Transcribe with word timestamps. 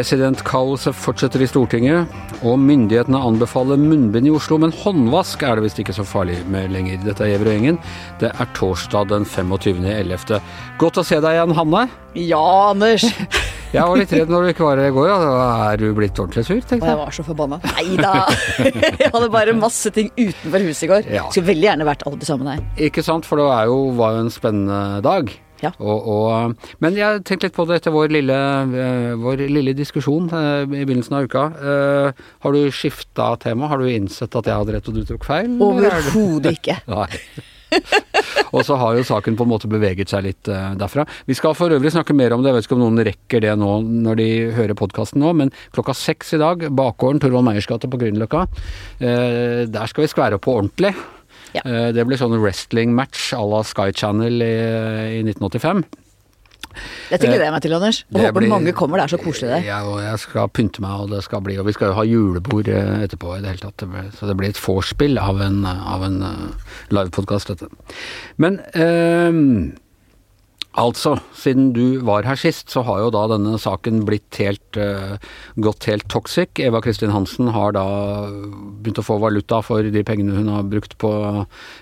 Presidentkaoset 0.00 0.96
fortsetter 0.96 1.42
i 1.44 1.46
Stortinget, 1.50 2.08
og 2.40 2.54
myndighetene 2.56 3.18
anbefaler 3.20 3.76
munnbind 3.76 4.30
i 4.30 4.32
Oslo, 4.32 4.56
men 4.62 4.72
håndvask 4.72 5.42
er 5.44 5.58
det 5.58 5.66
visst 5.66 5.80
ikke 5.82 5.92
så 5.92 6.06
farlig 6.08 6.38
med 6.48 6.72
lenger. 6.72 7.02
Dette 7.04 7.26
er 7.26 7.34
Gjever 7.34 7.50
og 7.50 7.56
gjengen. 7.58 7.78
Det 8.22 8.30
er 8.32 8.48
torsdag 8.56 9.10
den 9.10 9.26
25.11. 9.28 10.38
Godt 10.80 11.02
å 11.02 11.04
se 11.04 11.18
deg 11.20 11.36
igjen, 11.36 11.52
Hanne. 11.58 11.82
Ja, 12.16 12.40
Anders! 12.70 13.04
Jeg 13.74 13.84
var 13.86 14.00
litt 14.00 14.14
redd 14.16 14.32
når 14.32 14.46
du 14.46 14.52
ikke 14.54 14.64
var 14.64 14.80
her 14.80 14.88
i 14.88 14.96
går. 14.96 15.10
Ja. 15.12 15.44
Er 15.68 15.84
du 15.84 15.84
blitt 15.94 16.16
ordentlig 16.18 16.46
sur, 16.48 16.56
tenkte 16.64 16.80
jeg. 16.80 16.82
Og 16.82 16.88
jeg 16.88 16.98
var 17.04 17.14
så 17.14 17.26
forbanna. 17.28 17.60
Nei 17.76 18.00
da! 18.00 18.14
Jeg 19.04 19.12
hadde 19.12 19.28
bare 19.36 19.54
masse 19.54 19.92
ting 19.94 20.08
utenfor 20.16 20.64
huset 20.64 20.88
i 20.88 20.90
går. 20.90 21.12
Ja. 21.12 21.28
Skulle 21.28 21.52
veldig 21.52 21.68
gjerne 21.68 21.86
vært 21.86 22.02
alle 22.08 22.26
sammen 22.26 22.50
her. 22.50 22.64
Ikke 22.88 23.04
sant, 23.06 23.28
for 23.28 23.38
det 23.38 23.46
var 23.46 23.68
jo, 23.70 23.76
var 24.00 24.16
jo 24.16 24.24
en 24.24 24.34
spennende 24.34 25.04
dag. 25.06 25.30
Ja. 25.60 25.72
Og, 25.78 26.08
og, 26.08 26.72
men 26.80 26.96
jeg 26.98 27.22
tenkte 27.28 27.48
litt 27.48 27.56
på 27.56 27.66
det 27.68 27.80
etter 27.80 27.94
vår 27.94 28.12
lille, 28.14 28.38
uh, 28.72 29.12
vår 29.20 29.44
lille 29.52 29.76
diskusjon 29.76 30.30
uh, 30.32 30.64
i 30.64 30.84
begynnelsen 30.86 31.18
av 31.18 31.28
uka. 31.28 31.44
Uh, 31.60 32.26
har 32.44 32.56
du 32.56 32.74
skifta 32.74 33.34
tema? 33.42 33.70
Har 33.70 33.82
du 33.82 33.90
innsett 33.90 34.34
at 34.36 34.48
jeg 34.48 34.62
hadde 34.62 34.76
rett 34.76 34.90
og 34.90 34.98
du 34.98 35.04
tok 35.08 35.28
feil? 35.28 35.56
Overhodet 35.60 36.56
ikke. 36.56 36.80
Nei. 36.90 37.08
og 38.50 38.64
så 38.66 38.74
har 38.80 38.96
jo 38.98 39.06
saken 39.06 39.36
på 39.38 39.46
en 39.46 39.52
måte 39.52 39.70
beveget 39.70 40.10
seg 40.10 40.24
litt 40.26 40.48
derfra. 40.80 41.04
Vi 41.28 41.36
skal 41.38 41.54
for 41.54 41.70
øvrig 41.70 41.92
snakke 41.94 42.16
mer 42.18 42.34
om 42.34 42.42
det, 42.42 42.50
jeg 42.50 42.56
vet 42.56 42.66
ikke 42.66 42.78
om 42.80 42.82
noen 42.82 43.04
rekker 43.06 43.44
det 43.44 43.52
nå 43.60 43.76
når 43.86 44.18
de 44.18 44.28
hører 44.56 44.74
podkasten 44.78 45.22
nå, 45.22 45.30
men 45.38 45.54
klokka 45.76 45.94
seks 45.94 46.34
i 46.34 46.40
dag, 46.42 46.66
bakgården 46.74 47.22
Torvald 47.22 47.46
Meyers 47.46 47.70
gate 47.70 47.86
på 47.86 48.00
Grünerløkka, 48.02 48.42
der 48.98 49.92
skal 49.92 50.02
vi 50.02 50.10
skvære 50.10 50.40
opp 50.40 50.48
på 50.48 50.56
ordentlig. 50.58 50.96
Ja. 51.56 51.64
Eh, 51.64 51.88
det 51.96 52.04
ble 52.06 52.18
sånn 52.20 52.36
wrestling-match 52.38 53.32
à 53.36 53.42
la 53.46 53.64
Sky 53.66 53.90
Channel 53.96 54.44
i, 54.44 54.54
i 55.18 55.24
1985. 55.24 55.84
Dette 57.10 57.26
gleder 57.26 57.48
jeg 57.48 57.52
meg 57.54 57.62
til, 57.64 57.74
Anders. 57.74 58.00
Og 58.12 58.20
håper 58.20 58.36
blir, 58.38 58.50
mange 58.52 58.72
kommer. 58.76 59.00
Det 59.00 59.08
er 59.08 59.12
så 59.16 59.20
koselig 59.20 59.50
der. 59.50 59.64
Ja, 59.66 59.80
og 59.90 59.98
jeg 60.04 60.22
skal 60.22 60.50
pynte 60.54 60.84
meg, 60.84 61.02
og 61.02 61.10
det 61.10 61.24
skal 61.26 61.42
bli 61.42 61.58
Og 61.58 61.66
vi 61.66 61.74
skal 61.74 61.90
jo 61.90 61.98
ha 61.98 62.06
julebord 62.06 62.70
eh, 62.70 63.04
etterpå 63.06 63.34
i 63.36 63.42
det 63.42 63.54
hele 63.54 63.64
tatt. 63.66 63.86
Så 64.18 64.30
det 64.30 64.36
blir 64.38 64.52
et 64.52 64.62
vorspiel 64.62 65.18
av 65.18 65.42
en, 65.42 65.64
av 65.66 66.06
en 66.06 66.20
uh, 66.22 66.74
livepodkast, 66.94 67.50
dette. 67.50 67.70
Men 68.40 68.60
uh, 68.78 69.74
Altså, 70.78 71.16
siden 71.34 71.72
du 71.74 71.98
var 72.06 72.22
her 72.28 72.38
sist, 72.38 72.68
så 72.70 72.84
har 72.86 73.00
jo 73.02 73.08
da 73.10 73.24
denne 73.32 73.56
saken 73.58 74.04
blitt 74.06 74.38
helt 74.38 74.78
uh, 74.78 75.16
gått 75.58 75.88
helt 75.90 76.06
toxic. 76.12 76.60
Eva 76.62 76.78
Kristin 76.84 77.10
Hansen 77.10 77.50
har 77.50 77.74
da 77.74 77.84
begynt 78.30 79.00
å 79.02 79.06
få 79.06 79.18
valuta 79.18 79.58
for 79.66 79.82
de 79.82 80.04
pengene 80.06 80.38
hun 80.38 80.52
har 80.52 80.68
brukt 80.70 80.94
på 81.02 81.10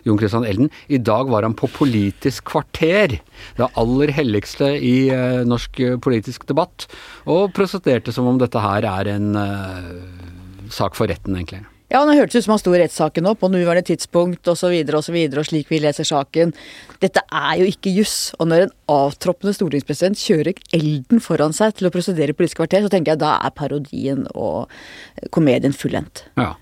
Jon 0.08 0.20
Christian 0.20 0.48
Elden. 0.48 0.72
I 0.88 1.02
dag 1.04 1.28
var 1.28 1.44
han 1.44 1.56
på 1.58 1.68
Politisk 1.76 2.48
kvarter, 2.48 3.18
det 3.60 3.72
aller 3.76 4.14
helligste 4.16 4.72
i 4.80 4.96
uh, 5.12 5.44
norsk 5.44 5.84
politisk 6.00 6.48
debatt, 6.48 6.88
og 7.28 7.52
prosenterte 7.56 8.14
som 8.16 8.30
om 8.30 8.40
dette 8.40 8.62
her 8.62 8.88
er 8.88 9.12
en 9.18 9.34
uh, 9.36 10.70
sak 10.72 10.96
for 10.96 11.12
retten, 11.12 11.36
egentlig. 11.36 11.66
Ja, 11.88 12.02
det 12.04 12.18
hørtes 12.18 12.36
ut 12.36 12.44
som 12.44 12.52
han 12.52 12.60
sto 12.60 12.74
i 12.76 12.82
rettssaken 12.82 13.24
nå, 13.24 13.32
på 13.40 13.48
nåværende 13.48 13.86
tidspunkt 13.88 14.48
osv. 14.52 14.68
Og, 14.68 14.92
Og, 14.98 15.38
og 15.40 15.48
slik 15.48 15.70
vi 15.72 15.80
leser 15.80 16.04
saken. 16.04 16.52
Dette 17.00 17.22
er 17.32 17.62
jo 17.62 17.68
ikke 17.70 17.94
juss. 17.94 18.34
Og 18.36 18.50
når 18.50 18.66
en 18.66 18.74
avtroppende 18.92 19.56
stortingspresident 19.56 20.20
kjører 20.20 20.60
elden 20.76 21.24
foran 21.24 21.56
seg 21.56 21.78
til 21.78 21.88
å 21.88 21.92
prosedere 21.94 22.36
Politisk 22.36 22.60
kvarter, 22.60 22.84
så 22.84 22.92
tenker 22.92 23.14
jeg 23.14 23.22
da 23.24 23.38
er 23.40 23.56
parodien 23.56 24.26
og 24.34 24.68
komedien 25.32 25.72
fullendt. 25.72 26.26
Ja. 26.36 26.52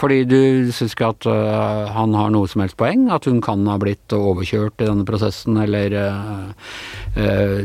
Fordi 0.00 0.22
du 0.28 0.70
syns 0.74 0.94
ikke 0.94 1.10
at 1.12 1.26
uh, 1.28 1.90
han 1.92 2.14
har 2.16 2.32
noe 2.32 2.48
som 2.50 2.62
helst 2.64 2.78
poeng? 2.80 3.08
At 3.12 3.26
hun 3.28 3.40
kan 3.44 3.64
ha 3.68 3.76
blitt 3.80 4.12
overkjørt 4.16 4.82
i 4.82 4.88
denne 4.88 5.06
prosessen, 5.08 5.58
eller 5.62 5.96
uh, 5.98 6.70
uh, 7.18 7.58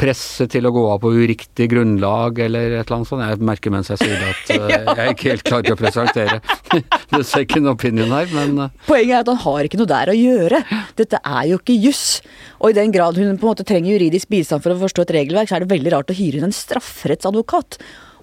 presset 0.00 0.52
til 0.54 0.68
å 0.68 0.74
gå 0.74 0.84
av 0.92 1.00
på 1.02 1.12
uriktig 1.16 1.70
grunnlag, 1.72 2.42
eller 2.46 2.76
et 2.76 2.84
eller 2.84 2.98
annet 2.98 3.10
sånt? 3.10 3.24
Jeg 3.24 3.48
merker 3.50 3.74
mens 3.74 3.92
jeg 3.92 4.02
sier 4.02 4.16
det 4.20 4.34
at 4.34 4.52
ja. 4.74 4.96
jeg 5.00 5.16
ikke 5.16 5.32
helt 5.32 5.46
klar 5.48 5.64
til 5.66 5.76
å 5.76 5.80
presentere 5.80 6.40
the 7.16 7.24
second 7.26 7.70
opinion 7.70 8.12
her, 8.14 8.28
men 8.34 8.68
Poenget 8.86 9.16
er 9.16 9.24
at 9.24 9.32
han 9.32 9.42
har 9.46 9.66
ikke 9.66 9.80
noe 9.80 9.90
der 9.90 10.12
å 10.12 10.18
gjøre. 10.18 10.62
Dette 11.00 11.22
er 11.24 11.48
jo 11.50 11.60
ikke 11.60 11.78
juss. 11.80 12.04
Og 12.60 12.72
i 12.72 12.76
den 12.76 12.92
grad 12.94 13.18
hun 13.18 13.38
på 13.40 13.46
en 13.46 13.52
måte 13.54 13.66
trenger 13.66 13.94
juridisk 13.96 14.30
bistand 14.32 14.64
for 14.64 14.74
å 14.74 14.80
forstå 14.84 15.06
et 15.06 15.16
regelverk, 15.16 15.50
så 15.50 15.58
er 15.58 15.64
det 15.64 15.72
veldig 15.72 15.96
rart 15.96 16.12
å 16.12 16.16
hyre 16.16 16.40
inn 16.40 16.50
en 16.50 16.54
strafferettsadvokat. 16.54 17.80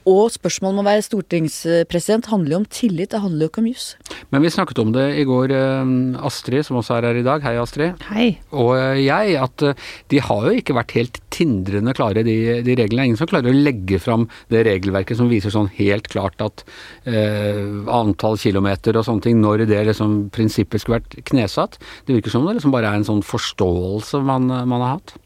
Og 0.08 0.30
spørsmålet 0.32 0.78
om 0.78 0.86
å 0.86 0.88
være 0.88 1.04
stortingspresident 1.04 2.30
handler 2.32 2.54
jo 2.54 2.60
om 2.62 2.68
tillit, 2.72 3.12
det 3.12 3.20
handler 3.20 3.48
jo 3.48 3.52
ikke 3.52 3.64
om 3.64 3.68
jus. 3.68 3.88
Men 4.32 4.44
vi 4.46 4.52
snakket 4.54 4.80
om 4.80 4.94
det 4.96 5.06
i 5.20 5.26
går, 5.28 5.52
eh, 5.52 5.92
Astrid 6.28 6.64
som 6.64 6.80
også 6.80 6.96
er 6.98 7.10
her 7.10 7.20
i 7.20 7.26
dag. 7.26 7.44
Hei, 7.44 7.58
Astrid. 7.60 8.00
Hei. 8.08 8.28
Og 8.56 8.72
eh, 8.78 9.04
jeg, 9.04 9.36
at 9.42 9.66
eh, 9.68 9.76
de 10.14 10.22
har 10.24 10.48
jo 10.48 10.56
ikke 10.62 10.78
vært 10.78 10.96
helt 10.96 11.20
tindrende 11.34 11.96
klare, 11.98 12.24
de, 12.24 12.38
de 12.64 12.78
reglene. 12.80 13.10
Ingen 13.12 13.20
som 13.20 13.28
klarer 13.28 13.52
å 13.52 13.66
legge 13.68 14.00
fram 14.00 14.30
det 14.54 14.64
regelverket 14.70 15.20
som 15.20 15.28
viser 15.32 15.52
sånn 15.52 15.70
helt 15.76 16.08
klart 16.08 16.40
at 16.46 16.64
eh, 17.04 17.60
antall 17.92 18.40
kilometer 18.40 18.96
og 18.96 19.08
sånne 19.10 19.28
ting, 19.28 19.44
når 19.44 19.68
det 19.68 19.84
liksom 19.92 20.30
prinsippet 20.32 20.84
skulle 20.84 21.02
vært 21.02 21.20
knesatt. 21.28 21.82
Det 22.08 22.16
virker 22.16 22.32
som 22.32 22.48
det 22.48 22.62
liksom 22.62 22.76
bare 22.76 22.94
er 22.94 23.02
en 23.02 23.10
sånn 23.12 23.26
forståelse 23.28 24.24
man, 24.24 24.48
man 24.48 24.84
har 24.84 25.00
hatt. 25.02 25.18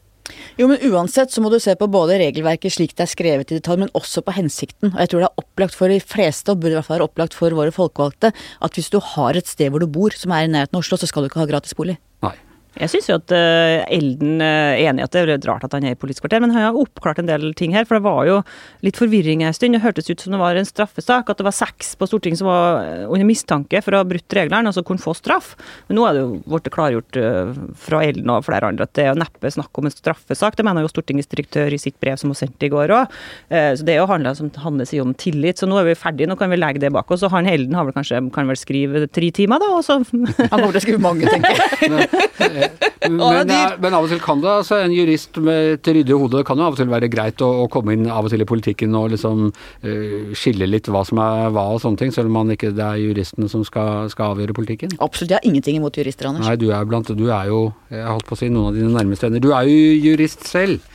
Jo, 0.60 0.68
men 0.70 0.78
uansett 0.86 1.32
så 1.34 1.42
må 1.42 1.50
du 1.50 1.58
se 1.62 1.74
på 1.78 1.88
både 1.90 2.18
regelverket 2.20 2.74
slik 2.74 2.94
det 2.94 3.06
er 3.06 3.10
skrevet 3.10 3.50
i 3.50 3.58
detalj, 3.58 3.82
men 3.84 3.92
også 3.98 4.22
på 4.24 4.34
hensikten. 4.36 4.92
Og 4.92 5.00
jeg 5.02 5.12
tror 5.12 5.24
det 5.24 5.28
er 5.30 5.42
opplagt 5.42 5.78
for 5.78 5.92
de 5.92 5.98
fleste, 5.98 6.52
og 6.52 6.62
burde 6.62 6.76
i 6.76 6.78
hvert 6.78 6.88
fall 6.88 7.00
være 7.00 7.08
opplagt 7.10 7.36
for 7.38 7.58
våre 7.58 7.74
folkevalgte, 7.74 8.32
at 8.62 8.78
hvis 8.78 8.92
du 8.92 9.00
har 9.02 9.38
et 9.38 9.50
sted 9.50 9.72
hvor 9.72 9.82
du 9.82 9.90
bor 9.90 10.14
som 10.16 10.34
er 10.36 10.46
i 10.46 10.52
nærheten 10.52 10.78
av 10.78 10.84
Oslo, 10.84 11.00
så 11.00 11.10
skal 11.10 11.24
du 11.24 11.32
ikke 11.32 11.42
ha 11.42 11.50
gratis 11.50 11.76
bolig. 11.78 11.98
Nei. 12.22 12.36
Jeg 12.80 12.88
syns 12.88 13.08
jo 13.10 13.16
at 13.18 13.32
uh, 13.36 13.82
Elden 13.92 14.40
uh, 14.40 14.72
er 14.72 14.86
enig 14.88 15.02
i 15.02 15.04
at 15.04 15.12
det 15.12 15.20
er 15.20 15.30
litt 15.34 15.46
rart 15.48 15.64
at 15.66 15.74
han 15.76 15.84
er 15.84 15.92
i 15.92 15.98
Politisk 15.98 16.24
kvarter, 16.24 16.40
men 16.40 16.54
han 16.54 16.64
har 16.70 16.78
oppklart 16.78 17.20
en 17.20 17.28
del 17.28 17.50
ting 17.58 17.74
her. 17.76 17.84
For 17.88 17.98
det 17.98 18.06
var 18.06 18.24
jo 18.24 18.38
litt 18.86 18.96
forvirring 18.96 19.44
en 19.44 19.52
stund. 19.56 19.76
Det 19.76 19.82
hørtes 19.84 20.08
ut 20.08 20.24
som 20.24 20.32
det 20.32 20.40
var 20.40 20.56
en 20.56 20.68
straffesak. 20.68 21.28
At 21.28 21.40
det 21.40 21.46
var 21.46 21.56
seks 21.56 21.92
på 22.00 22.08
Stortinget 22.08 22.40
som 22.40 22.48
var 22.48 22.80
eh, 22.80 23.04
under 23.04 23.28
mistanke 23.28 23.82
for 23.84 23.92
å 23.92 24.00
ha 24.00 24.08
brutt 24.08 24.36
reglene, 24.36 24.70
altså 24.70 24.84
kunne 24.86 25.02
få 25.02 25.12
straff. 25.18 25.52
Men 25.88 26.00
nå 26.00 26.06
er 26.08 26.16
det 26.16 26.22
jo 26.22 26.40
blitt 26.48 26.70
klargjort 26.72 27.18
uh, 27.20 27.52
fra 27.82 28.00
Elden 28.06 28.32
og 28.32 28.46
flere 28.48 28.72
andre 28.72 28.88
at 28.88 28.94
det 28.96 29.06
er 29.10 29.20
neppe 29.20 29.52
snakk 29.52 29.82
om 29.82 29.90
en 29.90 29.94
straffesak. 29.94 30.56
Det 30.56 30.66
mener 30.66 30.86
jo 30.86 30.92
Stortingets 30.94 31.30
direktør 31.32 31.76
i 31.76 31.80
sitt 31.80 31.98
brev 32.00 32.16
som 32.20 32.32
hun 32.32 32.40
sendte 32.40 32.66
i 32.66 32.72
går 32.72 32.94
òg. 32.96 33.12
så 33.52 33.84
det 33.84 33.94
er 33.94 34.00
jo 34.00 34.08
handla, 34.08 34.32
som 34.38 34.50
Hanne 34.62 34.86
sier 34.88 35.04
om 35.04 35.12
tillit. 35.18 35.60
Så 35.60 35.68
nå 35.68 35.76
er 35.80 35.90
vi 35.90 35.98
ferdige, 35.98 36.30
nå 36.30 36.38
kan 36.40 36.50
vi 36.52 36.60
legge 36.60 36.82
det 36.82 36.92
bak 36.94 37.10
oss. 37.12 37.24
Og 37.26 37.34
han 37.34 37.48
Elden 37.50 37.76
har 37.76 37.86
vel 37.88 37.96
kanskje 37.96 38.20
kan 38.32 38.48
vel 38.48 38.58
skrive 38.58 39.04
tre 39.12 39.30
timer, 39.34 39.60
da, 39.62 39.70
og 39.76 39.84
så 39.84 40.00
Han 40.00 40.24
kommer 40.48 40.72
til 40.72 40.80
å 40.80 40.84
skrive 40.86 41.02
mange, 41.04 41.28
tenker 41.28 41.60
jeg. 41.60 42.61
Men, 43.02 43.50
men, 43.82 43.94
av 43.96 44.04
og 44.04 44.10
til 44.12 44.20
kan 44.22 44.40
det, 44.42 44.50
altså 44.62 44.78
en 44.78 44.92
jurist 44.94 45.38
med 45.42 45.72
et 45.74 45.88
ryddig 45.90 46.14
hode, 46.14 46.42
kan 46.46 46.60
jo 46.60 46.68
av 46.68 46.76
og 46.76 46.80
til 46.80 46.90
være 46.92 47.08
greit 47.10 47.42
å, 47.42 47.48
å, 47.64 47.68
komme 47.72 47.96
inn 47.96 48.06
av 48.06 48.28
og 48.28 48.32
til 48.32 48.44
i 48.44 48.46
politikken 48.48 48.94
og 48.98 49.10
liksom 49.14 49.48
uh, 49.50 50.34
skille 50.38 50.68
litt 50.68 50.90
hva 50.92 51.02
som 51.08 51.20
er 51.22 51.50
hva 51.54 51.66
og 51.74 51.82
sånne 51.82 51.98
ting, 51.98 52.14
selv 52.14 52.30
om 52.30 52.38
man 52.38 52.54
ikke, 52.54 52.70
det 52.76 52.84
er 52.86 53.00
juristene 53.02 53.50
som 53.50 53.64
skal, 53.66 54.10
skal 54.12 54.36
avgjøre 54.36 54.56
politikken. 54.56 54.94
Absolutt, 55.00 55.34
jeg 55.34 55.40
har 55.40 55.48
ingenting 55.48 55.80
imot 55.80 55.98
jurister, 55.98 56.30
Anders. 56.30 56.46
Nei, 56.46 56.58
du 56.60 56.68
er 56.70 56.86
blant 56.88 57.10
Du 57.12 57.26
er 57.26 57.50
jo, 57.50 57.64
jeg 57.90 58.06
holdt 58.06 58.28
på 58.28 58.38
å 58.38 58.42
si, 58.42 58.52
noen 58.52 58.70
av 58.70 58.78
dine 58.78 58.92
nærmeste 58.94 59.28
venner. 59.28 59.42
Du 59.42 59.50
er 59.56 59.66
jo 59.66 59.98
jurist 60.06 60.46
selv. 60.46 60.86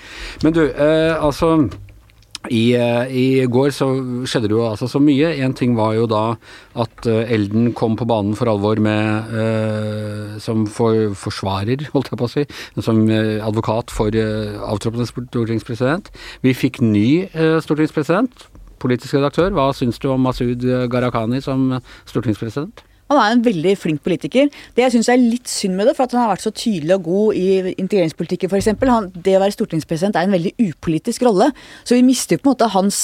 Men 0.46 0.56
du, 0.56 0.64
uh, 0.64 1.18
altså 1.20 1.52
i, 2.50 2.76
eh, 2.78 3.10
I, 3.12 3.46
går 3.50 3.72
så 3.76 3.88
skjedde 4.28 4.50
det 4.50 4.56
jo 4.56 4.64
altså 4.68 4.88
så 4.90 5.02
mye. 5.04 5.34
En 5.44 5.56
ting 5.58 5.76
var 5.78 5.96
jo 5.98 6.06
da 6.10 6.24
at 6.80 7.08
uh, 7.10 7.34
Elden 7.34 7.72
kom 7.78 7.98
på 7.98 8.08
banen 8.08 8.36
for 8.38 8.50
alvor 8.52 8.80
med 8.84 9.32
uh, 9.34 10.38
som 10.44 10.66
for, 10.72 11.12
forsvarer, 11.18 11.88
holdt 11.96 12.12
jeg 12.12 12.20
på 12.20 12.28
å 12.28 12.32
si, 12.32 12.46
som 12.80 13.04
uh, 13.10 13.44
advokat 13.46 13.92
for 13.94 14.14
avtroppende 14.14 15.08
stortingspresident. 15.10 16.12
Vi 16.46 16.56
fikk 16.56 16.80
ny 16.84 17.28
stortingspresident, 17.64 18.48
politisk 18.82 19.18
redaktør. 19.18 19.52
Hva 19.56 19.72
syns 19.76 20.00
du 20.00 20.12
om 20.14 20.22
Masud 20.24 20.64
Gharahkhani 20.92 21.42
som 21.44 21.72
stortingspresident? 22.08 22.86
Han 23.08 23.20
er 23.22 23.36
en 23.36 23.44
veldig 23.46 23.74
flink 23.80 24.04
politiker. 24.04 24.50
Det 24.76 24.84
jeg 24.84 24.96
syns 24.98 25.10
er 25.12 25.22
litt 25.22 25.48
synd 25.52 25.78
med 25.80 25.88
det, 25.88 25.96
for 25.98 26.08
at 26.08 26.16
han 26.16 26.26
har 26.26 26.34
vært 26.34 26.46
så 26.46 26.52
tydelig 26.52 26.98
og 26.98 27.08
god 27.08 27.40
i 27.40 27.74
integreringspolitikken 27.78 28.52
f.eks. 28.52 28.70
Det 29.16 29.38
å 29.38 29.42
være 29.44 29.56
stortingspresident 29.56 30.20
er 30.20 30.28
en 30.28 30.36
veldig 30.36 30.54
upolitisk 30.60 31.24
rolle. 31.28 31.50
Så 31.88 31.96
vi 31.96 32.06
mister 32.06 32.42
på 32.42 32.50
en 32.50 32.56
måte 32.56 32.70
hans 32.74 33.00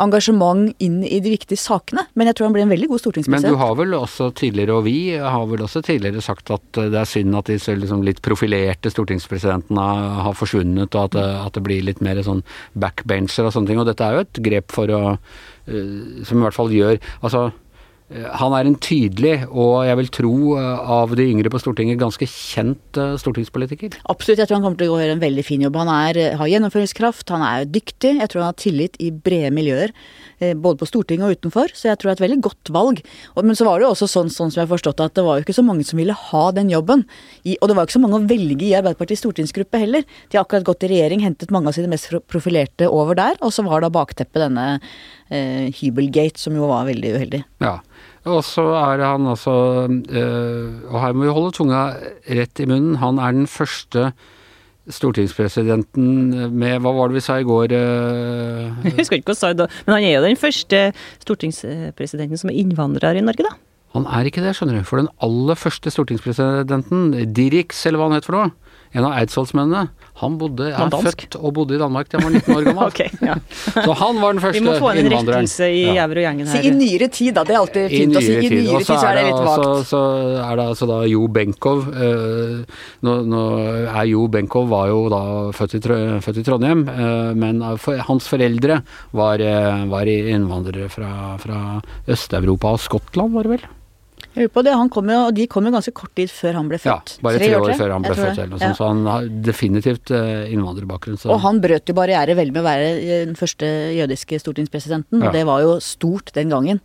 engasjement 0.00 0.70
inn 0.84 1.00
i 1.06 1.20
de 1.24 1.34
viktige 1.34 1.60
sakene. 1.60 2.06
Men 2.14 2.30
jeg 2.30 2.38
tror 2.38 2.48
han 2.48 2.56
blir 2.56 2.66
en 2.66 2.74
veldig 2.74 2.90
god 2.92 3.04
stortingspresident. 3.04 3.50
Men 3.50 3.58
du 3.58 3.64
har 3.64 3.76
vel 3.80 3.98
også 3.98 4.30
tidligere, 4.38 4.78
og 4.78 4.86
vi 4.86 4.98
har 5.18 5.46
vel 5.50 5.66
også 5.66 5.82
tidligere 5.86 6.24
sagt 6.24 6.54
at 6.54 6.82
det 6.94 7.02
er 7.02 7.08
synd 7.08 7.38
at 7.38 7.50
disse 7.50 7.74
liksom 7.74 8.04
litt 8.06 8.22
profilerte 8.24 8.92
stortingspresidentene 8.94 9.88
har 10.28 10.38
forsvunnet, 10.38 10.94
og 10.94 11.08
at 11.08 11.16
det, 11.18 11.28
at 11.48 11.58
det 11.58 11.64
blir 11.66 11.86
litt 11.86 12.02
mer 12.04 12.20
sånn 12.26 12.44
backbencher 12.78 13.48
og 13.48 13.54
sånne 13.54 13.72
ting. 13.72 13.82
Og 13.82 13.88
dette 13.88 14.06
er 14.06 14.18
jo 14.18 14.26
et 14.26 14.42
grep 14.48 14.74
for 14.74 14.90
å 14.94 15.02
eh, 15.14 16.22
Som 16.26 16.40
i 16.40 16.44
hvert 16.44 16.56
fall 16.56 16.72
gjør 16.72 16.98
Altså 17.22 17.48
han 18.08 18.54
er 18.56 18.64
en 18.64 18.76
tydelig, 18.80 19.34
og 19.52 19.82
jeg 19.84 19.96
vil 20.00 20.06
tro 20.16 20.36
eh, 20.56 20.92
av 20.96 21.12
de 21.18 21.26
yngre 21.28 21.50
på 21.52 21.60
Stortinget, 21.60 21.98
ganske 22.00 22.24
kjent 22.24 22.96
eh, 22.96 23.16
stortingspolitiker. 23.20 23.98
Absolutt, 24.08 24.40
jeg 24.40 24.48
tror 24.48 24.58
han 24.58 24.64
kommer 24.64 24.80
til 24.80 24.94
å 24.94 24.96
gjøre 25.02 25.18
en 25.18 25.24
veldig 25.24 25.44
fin 25.44 25.64
jobb. 25.66 25.76
Han 25.82 25.92
er, 25.92 26.20
har 26.40 26.48
gjennomføringskraft, 26.48 27.28
han 27.34 27.44
er 27.44 27.68
dyktig, 27.68 28.14
jeg 28.22 28.32
tror 28.32 28.46
han 28.46 28.54
har 28.54 28.62
tillit 28.64 28.96
i 29.04 29.10
brede 29.12 29.52
miljøer. 29.52 29.92
Eh, 30.40 30.54
både 30.54 30.80
på 30.80 30.88
Stortinget 30.88 31.26
og 31.26 31.38
utenfor, 31.38 31.72
så 31.76 31.90
jeg 31.90 31.98
tror 31.98 32.10
det 32.10 32.14
er 32.14 32.18
et 32.18 32.24
veldig 32.26 32.40
godt 32.48 32.72
valg. 32.74 33.02
Men 33.36 33.58
så 33.58 33.66
var 33.68 33.78
det 33.78 33.86
jo 33.86 33.92
også 33.94 34.08
sånn, 34.10 34.32
sånn 34.32 34.52
som 34.52 34.60
jeg 34.60 34.66
har 34.66 34.72
forstått 34.72 35.02
at 35.04 35.16
det 35.18 35.24
var 35.26 35.38
jo 35.38 35.46
ikke 35.46 35.56
så 35.58 35.66
mange 35.66 35.86
som 35.88 36.00
ville 36.00 36.16
ha 36.16 36.44
den 36.56 36.72
jobben. 36.72 37.04
I, 37.44 37.56
og 37.58 37.68
det 37.68 37.76
var 37.76 37.84
jo 37.84 37.90
ikke 37.90 37.98
så 37.98 38.04
mange 38.04 38.20
å 38.20 38.28
velge 38.30 38.68
i 38.68 38.74
Arbeiderpartiets 38.78 39.24
stortingsgruppe 39.24 39.82
heller. 39.82 40.06
De 40.28 40.38
har 40.38 40.46
akkurat 40.46 40.66
gått 40.68 40.86
i 40.88 40.92
regjering, 40.94 41.24
hentet 41.26 41.54
mange 41.54 41.70
av 41.70 41.78
sine 41.78 41.90
mest 41.92 42.10
profilerte 42.30 42.90
over 42.90 43.18
der, 43.18 43.38
og 43.44 43.54
så 43.54 43.64
var 43.66 43.84
da 43.84 43.92
bakteppet 43.92 44.46
denne 44.46 44.68
eh, 44.76 45.68
hybelgate, 45.80 46.40
som 46.40 46.56
jo 46.56 46.70
var 46.70 46.88
veldig 46.88 47.14
uheldig. 47.18 47.44
Ja. 47.64 47.78
Og 48.28 48.42
så 48.44 48.64
er 48.76 49.00
han 49.06 49.28
altså 49.30 49.52
øh, 49.88 50.66
Og 50.90 50.96
her 51.00 51.14
må 51.14 51.24
vi 51.24 51.32
holde 51.32 51.54
tunga 51.56 51.82
rett 52.28 52.60
i 52.60 52.66
munnen. 52.68 52.98
Han 53.00 53.20
er 53.22 53.32
den 53.32 53.48
første 53.48 54.10
stortingspresidenten 54.94 56.50
med 56.54 56.82
Hva 56.84 56.92
var 56.96 57.10
det 57.10 57.18
vi 57.18 57.24
sa 57.24 57.38
i 57.40 57.46
går? 57.46 57.74
Øh? 57.76 58.68
Jeg 58.88 58.96
husker 58.98 59.20
ikke 59.20 59.32
hva 59.32 59.38
sa 59.38 59.52
da, 59.56 59.68
men 59.86 59.96
han 59.96 60.06
er 60.08 60.14
jo 60.18 60.26
den 60.26 60.40
første 60.40 60.82
stortingspresidenten 61.24 62.40
som 62.40 62.52
er 62.52 62.60
innvandrer 62.62 63.20
i 63.20 63.24
Norge, 63.24 63.46
da. 63.46 63.56
Han 63.96 64.04
er 64.04 64.28
ikke 64.28 64.44
det, 64.44 64.52
skjønner 64.56 64.80
du. 64.80 64.86
For 64.88 65.00
den 65.00 65.08
aller 65.24 65.56
første 65.58 65.90
stortingspresidenten, 65.92 67.12
Dirix, 67.34 67.86
eller 67.88 68.00
hva 68.00 68.10
han 68.10 68.18
het 68.18 68.28
for 68.28 68.36
noe, 68.36 68.50
en 68.96 69.04
av 69.04 69.16
eidsvollsmennene, 69.18 69.88
han 70.18 70.36
bodde, 70.40 70.70
er 70.72 70.90
født 70.90 71.36
og 71.38 71.52
bodde 71.54 71.76
i 71.76 71.80
Danmark 71.80 72.08
til 72.10 72.18
han 72.18 72.26
var 72.26 72.38
19 72.40 72.56
år 72.56 72.64
gammel. 72.66 72.88
okay, 72.90 73.12
ja. 73.22 73.36
Så 73.86 73.94
han 74.00 74.20
var 74.22 74.34
den 74.34 74.42
første 74.42 74.58
innvandreren. 74.58 74.58
Vi 74.58 74.64
må 74.64 74.76
få 74.80 74.90
en 74.94 75.10
rettelse 75.12 75.68
i 75.70 75.84
ja. 75.84 76.06
gjengen 76.24 76.50
her. 76.50 76.64
Si 76.64 76.70
i 76.70 76.72
nyere 76.74 77.08
tid, 77.14 77.30
da. 77.36 77.44
Det 77.46 77.54
er 77.54 77.60
alltid 77.60 77.86
fint 77.92 78.18
å 78.18 78.24
si. 78.24 78.34
I 78.34 78.50
nyere 78.54 78.82
tid 78.82 78.88
så 78.88 78.98
er 78.98 79.20
det 79.20 79.24
litt 79.28 79.46
vagt. 79.46 79.62
Så, 79.62 79.86
så 79.92 80.02
er 80.42 80.58
det 80.58 80.66
altså 80.74 80.90
da 80.90 80.98
Jo 81.08 81.28
Benkow 81.38 81.84
uh, 81.86 82.82
nå, 83.06 83.16
nå, 83.30 83.44
er 83.92 84.10
Jo 84.10 84.26
Benkow 84.32 84.68
var 84.72 84.90
jo 84.90 85.00
da 85.12 85.22
født 85.54 85.78
i, 85.78 85.82
født 86.24 86.42
i 86.42 86.46
Trondheim, 86.50 86.84
uh, 86.90 87.32
men 87.38 87.62
for, 87.78 88.00
hans 88.08 88.28
foreldre 88.30 88.82
var, 89.16 89.42
uh, 89.44 89.86
var 89.92 90.10
innvandrere 90.10 90.90
fra, 90.92 91.36
fra 91.42 91.64
Øst-Europa 92.10 92.74
og 92.74 92.82
Skottland, 92.82 93.36
var 93.36 93.46
det 93.46 93.58
vel? 93.58 93.68
Jeg 94.38 94.46
lurer 94.46 94.54
på 94.54 94.62
det, 94.62 94.74
han 94.78 94.90
kom 94.92 95.08
jo, 95.10 95.18
og 95.26 95.34
De 95.34 95.48
kom 95.50 95.66
jo 95.66 95.72
ganske 95.74 95.92
kort 95.98 96.12
tid 96.14 96.30
før 96.30 96.60
han 96.60 96.70
ble 96.70 96.78
født. 96.78 97.16
Ja, 97.16 97.24
bare 97.26 97.40
tre, 97.42 97.50
år, 97.56 97.72
år 97.72 97.80
før 97.80 97.94
han 97.96 98.06
ble 98.06 98.14
født. 98.14 98.38
Eller, 98.44 98.62
ja. 98.62 98.70
Så 98.78 98.86
han 98.86 99.02
har 99.10 99.26
definitivt 99.48 100.14
innvandrerbakgrunn. 100.14 101.18
Så. 101.18 101.32
Og 101.34 101.42
han 101.42 101.58
brøt 101.64 101.90
jo 101.90 101.98
barriere 101.98 102.38
vel 102.38 102.54
med 102.54 102.62
å 102.62 102.68
være 102.68 102.88
eh, 102.94 103.26
den 103.26 103.34
første 103.38 103.66
jødiske 103.98 104.38
stortingspresidenten. 104.44 105.26
Ja. 105.26 105.34
Det 105.34 105.42
var 105.48 105.66
jo 105.66 105.74
stort 105.82 106.30
den 106.38 106.54
gangen. 106.54 106.78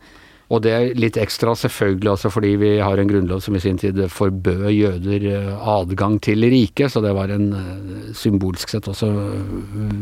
Og 0.54 0.64
det 0.66 0.74
er 0.74 0.98
litt 0.98 1.18
ekstra 1.22 1.54
selvfølgelig 1.58 2.12
også 2.12 2.34
fordi 2.34 2.56
vi 2.62 2.74
har 2.82 3.00
en 3.00 3.10
grunnlov 3.10 3.40
som 3.46 3.56
i 3.58 3.62
sin 3.62 3.78
tid 3.80 4.02
forbød 4.12 4.66
jøder 4.74 5.30
eh, 5.30 5.70
adgang 5.78 6.18
til 6.26 6.50
riket, 6.50 6.90
så 6.90 7.06
det 7.06 7.14
var 7.14 7.38
en 7.38 7.48
symbolsk 8.18 8.74
sett 8.74 8.90
også 8.90 9.14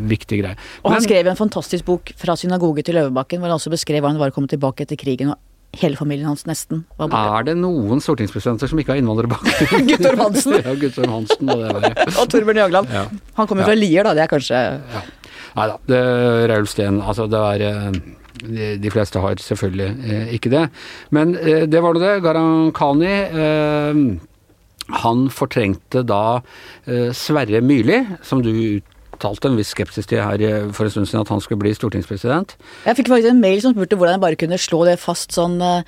viktig 0.07 0.39
greie. 0.45 0.59
Og 0.87 0.95
han 0.95 1.03
skrev 1.03 1.27
en 1.27 1.39
fantastisk 1.39 1.87
bok 1.91 2.15
'Fra 2.15 2.39
synagoge 2.39 2.87
til 2.87 2.95
Løvebakken', 2.95 3.43
hvor 3.43 3.51
han 3.51 3.59
også 3.59 3.75
beskrev 3.75 3.99
hva 3.99 4.15
han 4.15 4.23
var 4.23 4.31
å 4.31 4.39
komme 4.39 4.47
tilbake 4.47 4.87
etter 4.87 4.95
krigen 4.95 5.35
og 5.35 5.39
hele 5.79 5.95
familien 5.95 6.27
hans 6.27 6.43
nesten 6.49 6.83
var 6.99 7.11
borte. 7.11 7.35
Er 7.39 7.47
det 7.47 7.55
noen 7.61 8.01
stortingspresidenter 8.03 8.71
som 8.71 8.79
ikke 8.81 8.95
har 8.95 9.01
innvandrerbakgrunn? 9.01 9.87
Guttorm 9.91 10.23
Hansen. 10.25 10.57
ja, 10.65 10.73
Guttorm 10.79 11.13
Hansen 11.15 11.51
og 11.53 11.61
det 11.63 11.75
var 11.77 12.01
Og 12.11 12.31
Torbjørn 12.31 12.63
Jagland. 12.65 12.91
Ja. 12.91 13.05
Han 13.39 13.49
kommer 13.49 13.63
ja. 13.63 13.69
fra 13.71 13.77
Lier, 13.79 14.07
da. 14.07 14.15
Det 14.17 14.25
er 14.25 14.31
kanskje 14.31 14.63
ja. 14.79 15.03
Nei 15.51 15.67
da. 15.67 16.01
Raul 16.51 16.67
Steen, 16.71 17.01
altså 17.03 17.25
det 17.27 17.39
er 17.55 17.63
eh, 17.67 18.01
de, 18.41 18.67
de 18.81 18.91
fleste 18.93 19.19
har 19.23 19.39
selvfølgelig 19.43 19.89
eh, 20.07 20.35
ikke 20.37 20.51
det. 20.53 20.65
Men 21.15 21.35
eh, 21.39 21.65
det 21.67 21.81
var 21.83 21.95
nå 21.95 22.03
det. 22.03 22.13
Gharahkhani 22.23 23.15
eh, 23.45 24.03
han 25.01 25.27
fortrengte 25.31 26.03
da 26.07 26.41
eh, 26.85 27.11
Sverre 27.15 27.61
Myrli, 27.63 28.01
som 28.25 28.43
du 28.43 28.51
uttalte 29.21 29.51
en 29.51 29.59
viss 29.59 29.75
skepsis 29.75 30.09
til 30.09 30.23
her 30.23 30.41
eh, 30.41 30.71
for 30.73 30.87
en 30.87 30.93
stund 30.93 31.09
siden, 31.09 31.21
at 31.21 31.31
han 31.31 31.43
skulle 31.43 31.61
bli 31.61 31.75
stortingspresident. 31.77 32.57
Jeg 32.87 32.97
fikk 32.97 33.11
faktisk 33.13 33.31
en 33.31 33.43
mail 33.43 33.61
som 33.61 33.75
spurte 33.75 33.99
hvordan 33.99 34.17
jeg 34.17 34.25
bare 34.25 34.41
kunne 34.41 34.59
slå 34.61 34.83
det 34.89 34.97
fast 35.01 35.35
sånn. 35.37 35.59
Eh, 35.61 35.83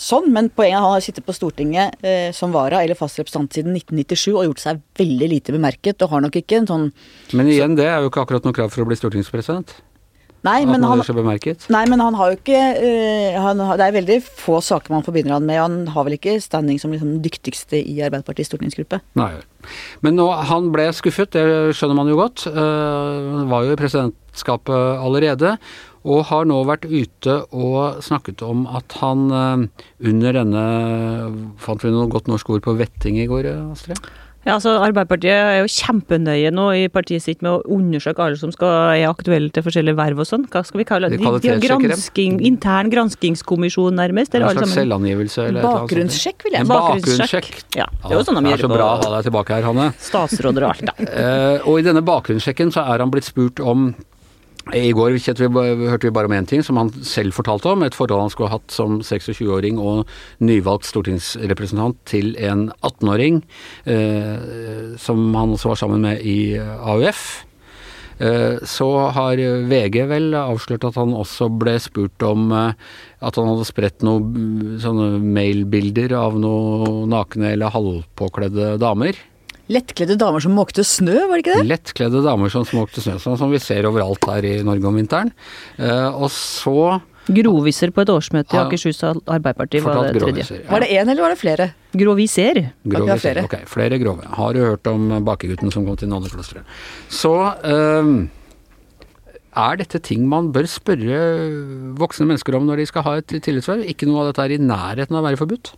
sånn, 0.00 0.32
Men 0.34 0.48
poenget 0.50 0.78
er 0.78 0.80
at 0.80 0.86
han 0.86 0.96
har 0.96 1.04
sittet 1.04 1.26
på 1.26 1.34
Stortinget 1.36 2.00
eh, 2.02 2.30
som 2.34 2.54
vara 2.54 2.82
eller 2.82 2.98
fast 2.98 3.20
representant 3.20 3.54
siden 3.54 3.76
1997 3.76 4.32
og 4.32 4.46
gjort 4.48 4.64
seg 4.64 4.80
veldig 4.98 5.28
lite 5.30 5.54
bemerket, 5.54 6.00
og 6.02 6.10
har 6.14 6.24
nok 6.24 6.40
ikke 6.40 6.62
en 6.62 6.70
sånn 6.72 6.88
Men 7.36 7.52
igjen, 7.52 7.76
det 7.78 7.86
er 7.86 8.00
jo 8.02 8.10
ikke 8.10 8.24
akkurat 8.24 8.48
noe 8.48 8.56
krav 8.56 8.72
for 8.74 8.82
å 8.82 8.88
bli 8.88 8.98
stortingspresident? 8.98 9.76
Nei, 10.46 10.60
men 10.68 10.84
han, 10.86 11.02
nei, 11.74 11.82
men 11.90 12.02
han 12.02 12.16
har 12.18 12.32
jo 12.32 12.38
ikke 12.38 12.60
uh, 12.78 13.38
han, 13.42 13.62
Det 13.78 13.88
er 13.88 13.96
veldig 13.96 14.18
få 14.24 14.60
saker 14.64 14.94
man 14.94 15.04
forbinder 15.06 15.36
han 15.36 15.48
med. 15.48 15.60
Han 15.60 15.78
har 15.94 16.06
vel 16.06 16.16
ikke 16.18 16.38
standing 16.42 16.78
som 16.82 16.94
liksom 16.94 17.16
den 17.16 17.24
dyktigste 17.24 17.80
i 17.80 17.98
Arbeiderpartiets 18.06 18.52
stortingsgruppe. 18.52 19.00
Nei. 19.18 19.32
Men 20.06 20.18
nå, 20.18 20.28
han 20.46 20.70
ble 20.74 20.86
skuffet, 20.94 21.34
det 21.34 21.74
skjønner 21.76 21.98
man 21.98 22.12
jo 22.12 22.20
godt. 22.20 22.46
Uh, 22.46 23.42
han 23.42 23.50
var 23.50 23.66
jo 23.66 23.74
i 23.74 23.80
presidentskapet 23.80 25.02
allerede. 25.02 25.56
Og 26.06 26.28
har 26.28 26.46
nå 26.46 26.60
vært 26.68 26.86
ute 26.86 27.40
og 27.50 27.98
snakket 28.06 28.44
om 28.46 28.62
at 28.70 28.94
han 29.00 29.26
uh, 29.32 29.88
under 30.06 30.38
denne 30.38 30.68
Fant 31.58 31.82
vi 31.82 31.90
noe 31.90 32.06
godt 32.12 32.30
norsk 32.30 32.54
ord 32.54 32.62
på 32.66 32.76
vetting 32.78 33.18
i 33.18 33.26
går, 33.30 33.50
Astrid? 33.72 34.06
Ja, 34.46 34.54
altså 34.54 34.76
Arbeiderpartiet 34.78 35.34
er 35.34 35.56
jo 35.64 35.70
kjempenøye 35.74 36.52
nå 36.54 36.68
i 36.78 36.84
partiet 36.92 37.24
sitt 37.24 37.40
med 37.42 37.50
å 37.50 37.76
undersøke 37.76 38.22
alle 38.22 38.38
som 38.38 38.52
skal, 38.54 38.92
er 38.94 39.08
aktuelle 39.08 39.50
til 39.50 39.64
forskjellige 39.66 39.98
verv 39.98 40.22
og 40.22 40.28
sånn. 40.28 40.44
Hva 40.52 40.62
skal 40.68 40.82
vi 40.84 40.86
kalle 40.86 41.10
det? 41.10 41.18
De, 41.18 41.32
de 41.42 41.56
gransking, 41.64 42.38
intern 42.46 42.92
granskingskommisjon, 42.94 43.98
nærmest? 43.98 44.36
Eller 44.38 44.54
en 44.54 44.60
slags 44.62 44.76
selvangivelse? 44.78 45.48
Eller 45.50 45.66
Bakgrunnssjekk, 45.66 46.46
vil 46.46 46.54
jeg 46.54 46.62
En 46.62 46.70
bakgrunnssjekk. 46.70 47.50
Ja, 47.74 47.88
det 48.04 48.12
er 48.12 48.20
jo 48.20 48.26
sånn 48.28 48.38
de 48.38 48.52
gjør 48.52 48.62
det. 48.62 48.62
Det 48.62 48.62
er 48.62 48.68
så 48.68 48.74
bra 48.76 48.90
å 48.92 49.00
ha 49.02 49.14
deg 49.16 49.26
tilbake 49.30 49.58
her, 49.58 49.66
Hanne. 49.66 49.88
Statsråder 50.06 50.68
og 50.68 50.76
alt, 50.76 50.92
da. 50.92 51.08
uh, 51.10 51.66
og 51.66 51.80
i 51.82 51.88
denne 51.88 52.06
bakgrunnssjekken 52.06 52.70
så 52.76 52.86
er 52.86 53.02
han 53.02 53.10
blitt 53.10 53.26
spurt 53.26 53.58
om 53.58 53.90
i 54.74 54.90
går 54.90 55.14
hørte 55.22 56.08
vi 56.08 56.10
bare 56.10 56.26
om 56.26 56.34
én 56.34 56.46
ting, 56.48 56.62
som 56.62 56.76
han 56.80 56.90
selv 57.06 57.36
fortalte 57.36 57.70
om. 57.70 57.84
Et 57.86 57.94
forhold 57.94 58.24
han 58.24 58.30
skulle 58.32 58.50
ha 58.50 58.58
hatt 58.58 58.72
som 58.74 58.98
26-åring 58.98 59.78
og 59.78 60.08
nyvalgt 60.42 60.88
stortingsrepresentant 60.88 62.00
til 62.08 62.34
en 62.42 62.72
18-åring, 62.82 63.44
eh, 63.86 64.96
som 64.98 65.28
han 65.38 65.54
også 65.54 65.70
var 65.70 65.78
sammen 65.78 66.02
med 66.02 66.24
i 66.26 66.58
AUF. 66.58 67.44
Eh, 68.18 68.58
så 68.64 68.88
har 69.12 69.38
VG 69.70 70.00
vel 70.10 70.34
avslørt 70.34 70.88
at 70.88 70.98
han 70.98 71.14
også 71.14 71.50
ble 71.60 71.76
spurt 71.78 72.26
om 72.26 72.50
eh, 72.50 72.72
at 73.20 73.38
han 73.38 73.50
hadde 73.52 73.68
spredt 73.68 74.02
noen 74.06 74.80
sånne 74.82 75.20
mailbilder 75.20 76.16
av 76.16 76.38
noen 76.40 77.06
nakne 77.12 77.52
eller 77.52 77.74
halvpåkledde 77.76 78.76
damer. 78.82 79.20
Lettkledde 79.72 80.14
damer 80.20 80.42
som 80.44 80.54
måkte 80.54 80.84
snø, 80.86 81.16
var 81.26 81.40
det 81.40 81.42
ikke 81.42 81.58
det? 81.58 81.66
Lettkledde 81.72 82.22
damer 82.22 82.52
som 82.52 82.66
måkte 82.76 83.02
snø, 83.02 83.16
sånn 83.22 83.38
som 83.40 83.50
vi 83.50 83.58
ser 83.62 83.88
overalt 83.88 84.22
her 84.30 84.46
i 84.46 84.54
Norge 84.66 84.86
om 84.86 84.98
vinteren. 85.00 85.32
Uh, 85.80 86.14
og 86.14 86.30
så 86.34 87.00
Groviser 87.26 87.90
på 87.90 88.04
et 88.04 88.10
årsmøte 88.12 88.54
i 88.54 88.58
Akershus 88.60 89.00
Arbeiderparti 89.02 89.80
var 89.82 90.12
det 90.12 90.20
tredje. 90.22 90.44
Ja. 90.46 90.68
Var 90.70 90.84
det 90.84 90.90
én, 90.94 91.08
eller 91.10 91.24
var 91.24 91.32
det 91.34 91.40
flere? 91.40 91.66
Groviser. 91.98 92.60
Groviser, 92.86 93.40
ok. 93.42 93.56
Flere 93.66 93.98
grove. 93.98 94.28
Har 94.38 94.54
du 94.54 94.60
hørt 94.62 94.86
om 94.86 95.08
bakegutten 95.26 95.74
som 95.74 95.88
kom 95.88 95.98
til 95.98 96.12
nonneklosteret? 96.12 96.62
Så 97.10 97.34
uh, 97.34 98.12
er 99.56 99.82
dette 99.82 99.98
ting 100.06 100.28
man 100.30 100.52
bør 100.54 100.70
spørre 100.70 101.18
voksne 101.98 102.28
mennesker 102.30 102.60
om 102.60 102.70
når 102.70 102.84
de 102.84 102.88
skal 102.92 103.06
ha 103.08 103.16
et 103.18 103.34
tillitsverv? 103.34 103.82
Ikke 103.90 104.06
noe 104.06 104.22
av 104.22 104.30
dette 104.30 104.46
er 104.46 104.54
i 104.54 104.62
nærheten 104.62 105.18
av 105.18 105.24
å 105.24 105.26
være 105.26 105.42
forbudt? 105.42 105.74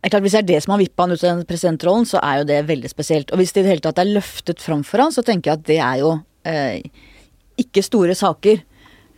Klart, 0.00 0.22
Hvis 0.24 0.32
det 0.32 0.40
er 0.40 0.48
det 0.48 0.62
som 0.64 0.72
har 0.72 0.80
vippa 0.80 1.04
han 1.04 1.12
ut 1.12 1.22
av 1.24 1.36
den 1.36 1.46
presidentrollen, 1.48 2.06
så 2.08 2.20
er 2.24 2.40
jo 2.40 2.48
det 2.48 2.60
veldig 2.70 2.88
spesielt. 2.88 3.32
Og 3.32 3.40
hvis 3.40 3.52
det 3.52 3.60
i 3.60 3.66
det 3.66 3.74
hele 3.74 3.84
tatt 3.84 4.00
er 4.00 4.08
løftet 4.08 4.62
fram 4.64 4.84
for 4.86 5.02
han, 5.04 5.12
så 5.12 5.24
tenker 5.26 5.50
jeg 5.50 5.60
at 5.60 5.66
det 5.68 5.78
er 5.84 5.98
jo 6.00 6.14
eh, 6.48 6.80
ikke 7.60 7.84
store 7.84 8.16
saker 8.16 8.62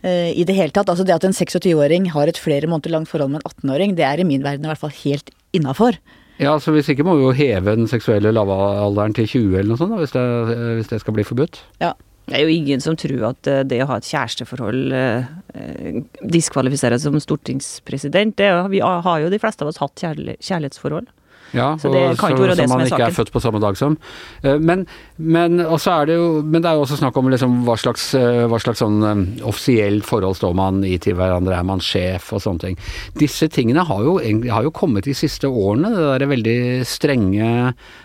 eh, 0.03 0.33
i 0.35 0.43
det 0.43 0.57
hele 0.57 0.75
tatt. 0.75 0.91
Altså 0.91 1.07
det 1.07 1.15
at 1.15 1.23
en 1.23 1.35
26-åring 1.35 2.11
har 2.11 2.27
et 2.27 2.41
flere 2.41 2.67
måneder 2.67 2.91
langt 2.97 3.11
forhold 3.11 3.31
med 3.31 3.39
en 3.39 3.47
18-åring, 3.53 3.95
det 3.95 4.03
er 4.09 4.19
i 4.19 4.27
min 4.27 4.43
verden 4.43 4.67
i 4.67 4.73
hvert 4.73 4.83
fall 4.83 4.95
helt 5.05 5.31
innafor. 5.55 5.95
Ja, 6.41 6.57
så 6.59 6.73
Hvis 6.75 6.89
ikke 6.89 7.05
må 7.07 7.15
vi 7.15 7.27
jo 7.29 7.35
heve 7.37 7.77
den 7.77 7.87
seksuelle 7.87 8.33
lavalderen 8.33 9.13
til 9.15 9.29
20 9.29 9.59
eller 9.59 9.69
noe 9.71 9.79
sånt, 9.79 9.93
da, 9.93 10.01
hvis, 10.01 10.15
det, 10.15 10.57
hvis 10.79 10.91
det 10.91 10.99
skal 10.99 11.15
bli 11.15 11.23
forbudt. 11.27 11.61
Ja, 11.79 11.93
det 12.23 12.37
er 12.37 12.45
jo 12.45 12.53
ingen 12.53 12.83
som 12.83 12.95
tror 12.99 13.25
at 13.33 13.49
eh, 13.51 13.63
det 13.67 13.81
å 13.83 13.89
ha 13.89 13.97
et 13.99 14.07
kjæresteforhold 14.07 14.95
eh, 14.95 15.31
eh 15.53 15.97
diskvalifiserer 16.23 17.01
som 17.01 17.19
stortingspresident. 17.19 18.37
Det, 18.39 18.47
vi 18.71 18.79
har 18.79 19.19
jo 19.19 19.31
de 19.31 19.41
fleste 19.41 19.65
av 19.65 19.73
oss 19.73 19.81
hatt 19.83 19.99
kjærlighetsforhold. 19.99 21.11
Ja, 21.53 21.75
så 21.77 21.91
det 21.93 22.15
kan 22.17 22.31
ikke 22.33 22.47
være 22.47 22.55
det 22.57 22.65
som 22.65 22.79
er 22.81 22.87
saken. 22.87 22.95
Man 22.95 23.03
ikke 23.03 23.09
er 23.11 23.13
født 23.13 23.31
på 23.35 23.41
samme 23.43 23.59
dag 23.61 23.75
som. 23.77 23.97
Eh, 24.41 24.55
men, 24.57 24.85
men, 25.19 25.59
er 25.59 26.07
det, 26.09 26.15
jo, 26.15 26.39
men 26.41 26.63
det 26.63 26.71
er 26.71 26.79
jo 26.79 26.85
også 26.87 26.97
snakk 27.03 27.19
om 27.19 27.27
liksom 27.29 27.59
hva 27.67 27.75
slags, 27.77 28.07
hva 28.15 28.59
slags 28.63 28.81
sånn 28.81 29.03
offisielt 29.45 30.07
forhold 30.07 30.39
står 30.39 30.55
man 30.57 30.79
i 30.87 30.95
til 31.03 31.19
hverandre, 31.19 31.59
er 31.59 31.67
man 31.67 31.83
sjef 31.83 32.31
og 32.33 32.41
sånne 32.41 32.63
ting. 32.63 32.79
Disse 33.19 33.51
tingene 33.53 33.83
har 33.85 34.01
jo, 34.07 34.15
har 34.47 34.65
jo 34.65 34.73
kommet 34.73 35.05
de 35.05 35.13
siste 35.17 35.51
årene, 35.51 35.91
det 35.93 36.07
derre 36.07 36.31
veldig 36.31 36.57
strenge 36.87 37.51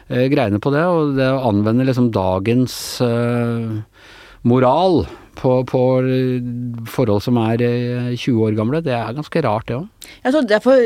greiene 0.09 0.61
på 0.61 0.75
det. 0.75 0.85
Og 0.85 1.17
det 1.17 1.31
å 1.39 1.47
anvende 1.49 1.89
liksom 1.89 2.11
dagens 2.13 2.77
moral 4.47 5.05
på, 5.39 5.53
på, 5.71 5.83
forhold 6.91 7.23
som 7.23 7.39
er 7.43 7.63
20 7.63 8.17
eh, 8.17 8.43
år 8.43 8.59
gamle, 8.59 8.83
det 8.83 8.95
er 8.97 9.15
ganske 9.17 9.45
rart, 9.47 9.69
det 9.71 9.79
òg. 9.79 10.11
Jeg 10.25 10.49
derfor 10.51 10.83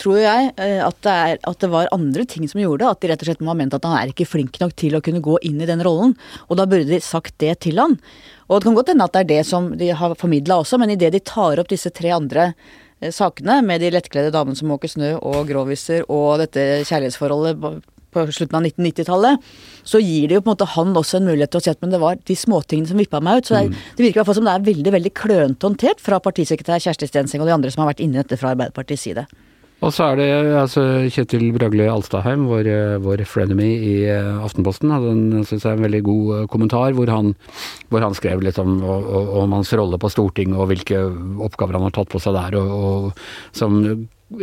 tror 0.00 0.16
jeg 0.16 0.52
eh, 0.56 0.80
at 0.80 0.96
det, 1.04 1.14
er, 1.14 1.40
at 1.44 1.60
det 1.60 1.70
var 1.72 1.90
andre 1.94 2.24
ting 2.28 2.46
som 2.48 2.62
gjorde 2.62 2.88
at 2.88 3.02
de 3.02 3.10
rett 3.10 3.24
og 3.24 3.28
slett 3.28 3.42
må 3.44 3.52
ha 3.52 3.58
ment 3.58 3.76
at 3.76 3.84
han 3.84 3.96
er 3.98 4.12
ikke 4.12 4.28
flink 4.28 4.56
nok 4.62 4.72
til 4.80 4.96
å 4.96 5.02
kunne 5.04 5.22
gå 5.24 5.36
inn 5.44 5.60
i 5.60 5.68
den 5.68 5.82
rollen. 5.84 6.14
Og 6.48 6.58
da 6.58 6.66
burde 6.70 6.88
de 6.88 7.00
sagt 7.04 7.36
det 7.42 7.58
til 7.66 7.80
han. 7.82 7.98
Og 8.48 8.58
det 8.58 8.68
kan 8.68 8.78
godt 8.78 8.94
hende 8.94 9.08
at 9.08 9.16
det 9.16 9.24
er 9.24 9.30
det 9.34 9.42
som 9.48 9.70
de 9.78 9.92
har 9.96 10.16
formidla 10.20 10.62
også, 10.62 10.80
men 10.80 10.94
idet 10.94 11.12
de 11.14 11.22
tar 11.24 11.60
opp 11.60 11.70
disse 11.72 11.92
tre 11.94 12.14
andre 12.16 12.50
eh, 12.50 13.12
sakene 13.14 13.60
med 13.66 13.84
de 13.84 13.92
lettkledde 13.94 14.32
damene 14.34 14.58
som 14.58 14.72
måker 14.72 14.92
snø 14.92 15.16
og 15.20 15.44
gråviser 15.50 16.06
og 16.08 16.40
dette 16.42 16.84
kjærlighetsforholdet 16.88 17.84
på 18.14 18.26
slutten 18.30 18.58
av 18.58 18.68
1990-tallet, 18.68 19.48
så 19.84 20.00
gir 20.02 20.30
det 20.30 20.38
jo 20.38 20.44
på 20.44 20.50
en 20.50 20.54
måte 20.54 20.70
han 20.74 20.94
også 20.96 21.20
en 21.20 21.28
mulighet 21.28 21.54
til 21.54 21.62
å 21.62 21.66
si 21.66 21.72
at 21.74 21.82
men 21.84 21.94
det 21.94 22.02
var 22.02 22.20
de 22.20 22.38
småtingene 22.38 22.90
som 22.90 23.00
vippa 23.02 23.20
meg 23.24 23.42
ut. 23.42 23.50
Så 23.50 23.58
det, 23.58 23.64
er, 23.64 23.88
det 23.96 24.06
virker 24.06 24.18
i 24.18 24.22
hvert 24.22 24.30
fall 24.30 24.38
som 24.40 24.48
det 24.48 24.54
er 24.54 24.68
veldig 24.70 24.94
veldig 24.98 25.16
klønete 25.18 25.68
håndtert 25.68 26.04
fra 26.04 26.22
partisekretær 26.24 26.82
Kjersti 26.86 27.10
Stenseng 27.10 27.44
og 27.44 27.50
de 27.50 27.58
andre 27.58 27.74
som 27.74 27.84
har 27.84 27.92
vært 27.92 28.04
inne 28.04 28.18
i 28.18 28.22
dette 28.22 28.40
fra 28.40 28.54
Arbeiderpartiets 28.54 29.08
side. 29.10 29.26
Og 29.84 29.92
så 29.92 30.06
er 30.12 30.20
det 30.20 30.28
altså, 30.56 30.82
Kjetil 31.12 31.50
Bragli 31.52 31.84
Alstadheim, 31.90 32.46
vår, 32.48 32.68
vår 33.04 33.24
frenemy 33.28 33.68
i 33.74 33.94
eh, 34.08 34.44
Aftenposten, 34.44 34.92
hadde 34.94 35.10
en, 35.12 35.24
synes 35.44 35.66
jeg, 35.66 35.76
en 35.76 35.84
veldig 35.84 36.00
god 36.06 36.30
eh, 36.36 36.46
kommentar 36.52 36.94
hvor 36.96 37.10
han, 37.12 37.34
hvor 37.92 38.04
han 38.06 38.16
skrev 38.16 38.44
litt 38.44 38.60
om, 38.62 38.78
om, 38.80 39.28
om, 39.42 39.56
hans 39.58 39.74
rolle 39.76 40.00
på 40.00 40.12
Stortinget 40.12 40.60
og 40.60 40.70
hvilke 40.70 41.02
oppgaver 41.44 41.76
han 41.76 41.88
har 41.88 41.96
tatt 41.98 42.12
på 42.12 42.22
seg 42.22 42.36
der, 42.38 42.56
og, 42.62 43.10
og 43.10 43.56
som 43.56 43.82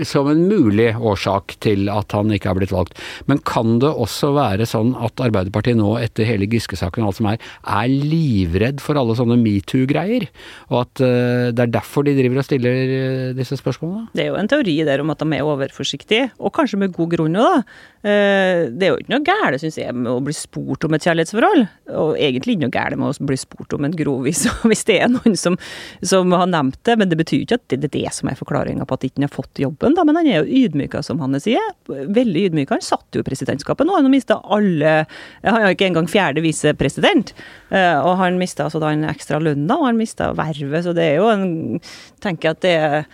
som 0.08 0.30
en 0.32 0.44
mulig 0.50 0.90
årsak 0.98 1.56
til 1.64 1.90
at 1.92 2.16
han 2.16 2.32
ikke 2.34 2.52
er 2.52 2.60
blitt 2.60 2.74
valgt. 2.74 3.00
Men 3.30 3.42
kan 3.48 3.80
det 3.82 3.92
også 3.92 4.32
være 4.36 4.68
sånn 4.70 4.94
at 5.00 5.22
Arbeiderpartiet 5.24 5.80
nå, 5.80 5.94
etter 6.02 6.28
hele 6.28 6.50
Giske-saken 6.52 7.06
og 7.06 7.12
alt 7.12 7.20
som 7.20 7.30
er, 7.32 7.40
er 7.62 7.92
livredd 7.92 8.82
for 8.84 9.00
alle 9.00 9.16
sånne 9.18 9.38
metoo-greier? 9.42 10.28
Og 10.72 10.82
at 10.84 11.04
uh, 11.04 11.50
det 11.54 11.66
er 11.66 11.74
derfor 11.78 12.08
de 12.08 12.16
driver 12.18 12.42
og 12.42 12.48
stiller 12.48 12.94
uh, 12.96 13.30
disse 13.38 13.58
spørsmålene? 13.60 14.10
Det 14.18 14.26
er 14.26 14.32
jo 14.32 14.40
en 14.42 14.52
teori 14.52 14.78
der 14.88 15.04
om 15.04 15.14
at 15.14 15.22
de 15.22 15.38
er 15.38 15.48
overforsiktige, 15.48 16.30
og 16.40 16.54
kanskje 16.58 16.82
med 16.82 16.96
god 16.98 17.16
grunn 17.16 17.40
òg, 17.40 17.62
da. 17.62 17.80
Uh, 18.02 18.68
det 18.74 18.88
er 18.88 18.94
jo 18.94 19.02
ikke 19.02 19.14
noe 19.14 19.26
gærent, 19.28 19.62
syns 19.62 19.78
jeg, 19.78 19.94
med 19.96 20.10
å 20.10 20.22
bli 20.26 20.36
spurt 20.36 20.88
om 20.88 20.98
et 20.98 21.06
kjærlighetsforhold. 21.06 21.68
Og 22.02 22.14
egentlig 22.18 22.56
ikke 22.56 22.66
noe 22.66 22.76
gærent 22.76 23.02
med 23.02 23.12
å 23.12 23.30
bli 23.30 23.40
spurt 23.40 23.76
om 23.78 23.88
en 23.88 23.98
grovis, 23.98 24.46
hvis 24.70 24.86
det 24.90 24.98
er 25.04 25.12
noen 25.14 25.38
som, 25.40 25.58
som 26.02 26.34
har 26.36 26.50
nevnt 26.50 26.80
det. 26.88 26.98
Men 27.00 27.12
det 27.12 27.20
betyr 27.22 27.46
ikke 27.46 27.60
at 27.60 27.68
det 27.76 27.92
er 27.92 27.96
det 28.00 28.16
som 28.16 28.32
er 28.32 28.40
forklaringa 28.40 28.88
på 28.88 28.98
at 28.98 29.08
ikke 29.08 29.22
han 29.22 29.28
har 29.28 29.34
fått 29.34 29.62
jobb 29.62 29.81
jobben, 29.82 29.96
da, 29.96 30.04
men 30.06 30.16
han 30.16 30.28
er 30.28 30.42
jo 30.42 30.66
ydmyka, 30.66 31.02
som 31.04 31.20
Hanne 31.22 31.40
sier. 31.42 31.62
Veldig 31.88 32.46
ydmyka. 32.50 32.76
Han 32.76 32.82
satt 32.86 33.16
jo 33.16 33.22
i 33.22 33.28
presidentskapet 33.28 33.88
nå, 33.88 33.96
han 33.96 34.06
har 34.06 34.14
mista 34.14 34.40
alle 34.44 35.06
Han 35.44 35.62
har 35.62 35.74
ikke 35.74 35.90
engang 35.90 36.08
fjerde 36.08 36.42
visepresident. 36.42 37.34
Eh, 37.70 37.98
og 37.98 38.18
han 38.18 38.38
mista 38.40 38.66
altså 38.66 38.80
da 38.82 38.92
en 38.94 39.08
ekstra 39.10 39.40
lønna, 39.42 39.78
og 39.80 39.90
han 39.90 40.00
mista 40.00 40.32
vervet, 40.38 40.86
så 40.86 40.94
det 40.94 41.12
er 41.12 41.20
jo 41.22 41.30
en 41.32 41.80
Tenker 42.22 42.54
at 42.54 42.62
det 42.62 42.72
er 42.78 43.06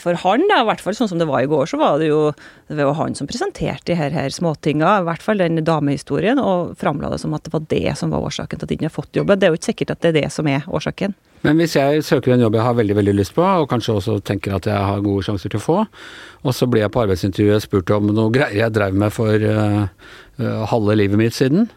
for 0.00 0.16
han, 0.22 0.46
da, 0.48 0.62
i 0.62 0.66
hvert 0.68 0.80
fall 0.80 0.96
sånn 0.96 1.10
som 1.10 1.20
det 1.20 1.26
var 1.28 1.44
i 1.44 1.48
går, 1.50 1.66
så 1.68 1.76
var 1.80 1.98
det 2.00 2.08
jo, 2.08 2.32
det 2.72 2.86
var 2.88 2.96
han 2.96 3.16
som 3.18 3.28
presenterte 3.28 3.90
de 3.90 3.98
her, 3.98 4.14
her 4.16 4.32
småtinga, 4.32 4.94
i 5.02 5.06
hvert 5.08 5.24
fall 5.24 5.42
den 5.42 5.60
damehistorien, 5.64 6.40
og 6.40 6.72
framla 6.80 7.10
det 7.12 7.20
som 7.20 7.36
at 7.36 7.44
det 7.44 7.52
var 7.52 7.66
det 7.68 7.96
som 8.00 8.14
var 8.14 8.24
årsaken 8.24 8.62
til 8.62 8.64
at 8.64 8.76
han 8.78 8.88
har 8.88 8.94
fått 8.94 9.18
jobben. 9.20 9.36
Det 9.36 9.48
er 9.48 9.52
jo 9.52 9.60
ikke 9.60 9.70
sikkert 9.72 9.92
at 9.92 10.04
det 10.04 10.12
er 10.14 10.20
det 10.22 10.30
som 10.32 10.48
er 10.48 10.64
årsaken. 10.64 11.16
Men 11.44 11.60
hvis 11.60 11.76
jeg 11.76 12.02
søker 12.02 12.34
en 12.34 12.42
jobb 12.42 12.56
jeg 12.58 12.66
har 12.66 12.78
veldig 12.80 12.96
veldig 12.98 13.14
lyst 13.20 13.34
på, 13.36 13.44
og 13.44 13.68
kanskje 13.70 13.98
også 14.00 14.16
tenker 14.26 14.56
at 14.56 14.66
jeg 14.66 14.88
har 14.90 15.04
gode 15.04 15.26
sjanser 15.26 15.52
til 15.52 15.60
å 15.60 15.66
få, 15.66 15.76
og 16.42 16.56
så 16.56 16.66
blir 16.70 16.86
jeg 16.86 16.94
på 16.94 17.04
arbeidsintervjuet 17.04 17.66
spurt 17.66 17.92
om 17.94 18.08
noe 18.10 18.32
greier 18.34 18.64
jeg 18.64 18.74
drev 18.74 18.96
med 18.98 19.14
for 19.14 19.36
uh, 19.36 19.84
uh, 20.40 20.64
halve 20.72 20.96
livet 20.98 21.20
mitt 21.20 21.36
siden, 21.36 21.68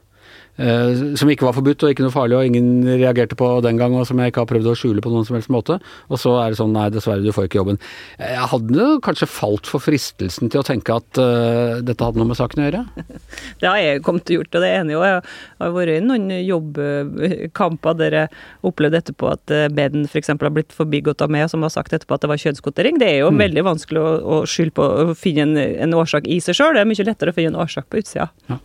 som 0.58 1.30
ikke 1.32 1.48
var 1.48 1.56
forbudt 1.56 1.86
og 1.86 1.94
ikke 1.94 2.04
noe 2.06 2.14
farlig 2.14 2.38
og 2.38 2.48
ingen 2.48 2.84
reagerte 2.86 3.38
på 3.40 3.48
den 3.66 3.80
gang, 3.80 3.96
og 3.98 4.06
som 4.08 4.20
jeg 4.20 4.32
ikke 4.32 4.44
har 4.44 4.50
prøvd 4.50 4.70
å 4.72 4.76
skjule 4.78 5.04
på 5.04 5.12
noen 5.14 5.26
som 5.28 5.38
helst 5.38 5.52
måte. 5.54 5.78
Og 6.12 6.20
så 6.22 6.36
er 6.42 6.52
det 6.52 6.60
sånn 6.60 6.74
nei, 6.76 6.90
dessverre, 6.94 7.24
du 7.24 7.34
får 7.36 7.48
ikke 7.48 7.62
jobben. 7.62 7.80
Jeg 8.20 8.50
hadde 8.52 8.88
kanskje 9.06 9.30
falt 9.32 9.70
for 9.70 9.84
fristelsen 9.84 10.52
til 10.52 10.62
å 10.62 10.66
tenke 10.68 10.96
at 10.98 11.22
uh, 11.22 11.80
dette 11.86 12.06
hadde 12.06 12.22
noe 12.22 12.30
med 12.30 12.40
saken 12.40 12.62
å 12.62 12.68
gjøre. 12.68 12.84
Det 13.62 13.70
har 13.70 13.80
jeg 13.82 14.02
kommet 14.06 14.26
til 14.26 14.38
å 14.38 14.42
gjort, 14.42 14.56
og 14.58 14.64
det 14.64 14.70
er 14.70 14.80
enig. 14.82 14.96
Og 14.98 15.06
jeg 15.06 15.18
har 15.62 15.74
vært 15.76 15.94
i 15.94 16.04
noen 16.04 16.32
jobbkamper 16.34 17.98
der 18.00 18.18
jeg 18.18 18.32
opplevde 18.68 19.02
etterpå 19.02 19.30
at 19.32 19.54
eh, 19.54 19.68
beden 19.72 20.08
f.eks. 20.08 20.32
har 20.32 20.54
blitt 20.54 20.74
forbigått 20.76 21.22
av 21.22 21.32
meg, 21.34 21.48
som 21.52 21.64
har 21.66 21.74
sagt 21.74 21.94
etterpå 21.96 22.18
at 22.18 22.26
det 22.26 22.32
var 22.32 22.42
kjønnskvotering. 22.42 23.00
Det 23.02 23.10
er 23.10 23.20
jo 23.22 23.32
mm. 23.34 23.42
veldig 23.44 23.66
vanskelig 23.68 24.02
å, 24.02 24.12
å 24.18 24.42
skylde 24.50 24.76
på 24.80 24.88
å 24.88 25.08
finne 25.18 25.46
en, 25.46 25.58
en 25.88 25.98
årsak 26.02 26.30
i 26.32 26.40
seg 26.44 26.58
sjøl. 26.58 26.76
Det 26.78 26.84
er 26.84 26.90
mye 26.90 27.08
lettere 27.12 27.34
å 27.34 27.38
finne 27.38 27.54
en 27.54 27.62
årsak 27.62 27.90
på 27.92 28.02
utsida. 28.02 28.32
Ja. 28.50 28.60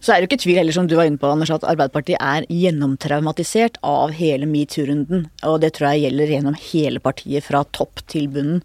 Så 0.00 0.12
er 0.12 0.20
det 0.20 0.26
jo 0.26 0.30
ikke 0.30 0.42
tvil 0.44 0.58
heller, 0.60 0.76
som 0.76 0.88
du 0.88 0.94
var 0.98 1.08
inne 1.08 1.20
på, 1.20 1.30
Anders, 1.32 1.50
at 1.54 1.64
Arbeiderpartiet 1.66 2.20
er 2.20 2.46
gjennomtraumatisert 2.52 3.78
av 3.86 4.12
hele 4.16 4.48
metoo-runden. 4.50 5.26
Og 5.48 5.60
det 5.64 5.72
tror 5.76 5.94
jeg 5.94 6.06
gjelder 6.06 6.34
gjennom 6.36 6.58
hele 6.68 7.02
partiet, 7.02 7.46
fra 7.46 7.64
topp 7.76 8.04
til 8.12 8.28
bunnen. 8.32 8.60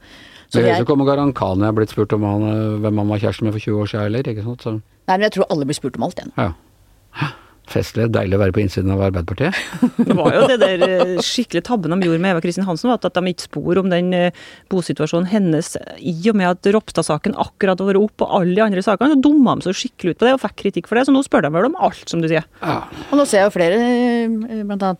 Så 0.51 0.59
det 0.59 0.73
høres 0.73 0.83
ut 0.83 0.91
som 0.91 1.05
Gharahkhani 1.07 1.69
er 1.69 1.77
blitt 1.77 1.93
spurt 1.93 2.13
om 2.17 2.27
han, 2.27 2.50
hvem 2.83 3.00
han 3.00 3.13
var 3.13 3.23
kjæreste 3.23 3.47
med 3.47 3.55
for 3.55 3.63
20 3.63 3.85
år 3.85 3.93
siden, 3.93 4.09
eller? 4.11 4.33
ikke 4.33 4.43
sant? 4.50 4.67
Så. 4.67 4.75
Nei, 5.07 5.15
men 5.15 5.25
jeg 5.29 5.38
tror 5.38 5.47
alle 5.55 5.69
blir 5.69 5.79
spurt 5.79 5.97
om 5.97 6.09
alt 6.09 6.19
igjen. 6.19 6.35
Ja 6.35 7.31
festlig. 7.74 8.08
Deilig 8.13 8.38
å 8.38 8.42
være 8.42 8.56
på 8.56 8.63
innsiden 8.63 8.94
av 8.94 9.04
Arbeiderpartiet. 9.08 9.58
Det 10.12 10.18
var 10.18 10.36
jo 10.36 10.42
det 10.50 10.58
der 10.62 10.84
eh, 10.86 11.13
skikkelig 11.24 11.63
tabben 11.68 11.94
de 11.94 12.08
gjorde 12.08 12.22
med 12.24 12.34
Eva 12.34 12.44
Kristin 12.44 12.68
Hansen, 12.68 12.92
at 12.94 13.06
de 13.06 13.32
ikke 13.32 13.48
spor 13.48 13.80
om 13.82 13.90
den 13.92 14.12
eh, 14.18 14.38
bosituasjonen 14.72 15.30
hennes 15.32 15.74
i 16.00 16.16
og 16.32 16.38
med 16.40 16.50
at 16.50 16.72
Ropstad-saken 16.75 17.38
akkurat 17.40 17.80
har 17.80 17.90
vært 17.92 18.01
opp, 18.01 18.25
og 18.25 18.36
alle 18.42 18.58
de 18.58 18.63
andre 18.66 18.84
sakene. 18.86 19.16
Så 19.16 19.24
dumma 19.24 19.56
de 19.58 19.68
seg 19.68 19.80
skikkelig 19.82 20.16
ut 20.16 20.22
på 20.22 20.28
det 20.28 20.36
og 20.36 20.44
fikk 20.44 20.58
kritikk 20.66 20.90
for 20.90 21.00
det, 21.00 21.06
så 21.08 21.16
nå 21.16 21.24
spør 21.25 21.48
de 21.48 21.54
vel 21.56 21.70
om 21.70 21.78
alt, 21.88 22.04
som 22.12 22.24
du 22.24 22.30
sier. 22.32 22.48
Ja. 22.62 22.78
Og 23.10 23.18
nå 23.20 23.28
ser 23.30 23.44
jeg 23.44 23.50
jo 23.50 23.56
flere, 23.56 23.80
eh, 23.82 24.63
bl.a. 24.68 24.94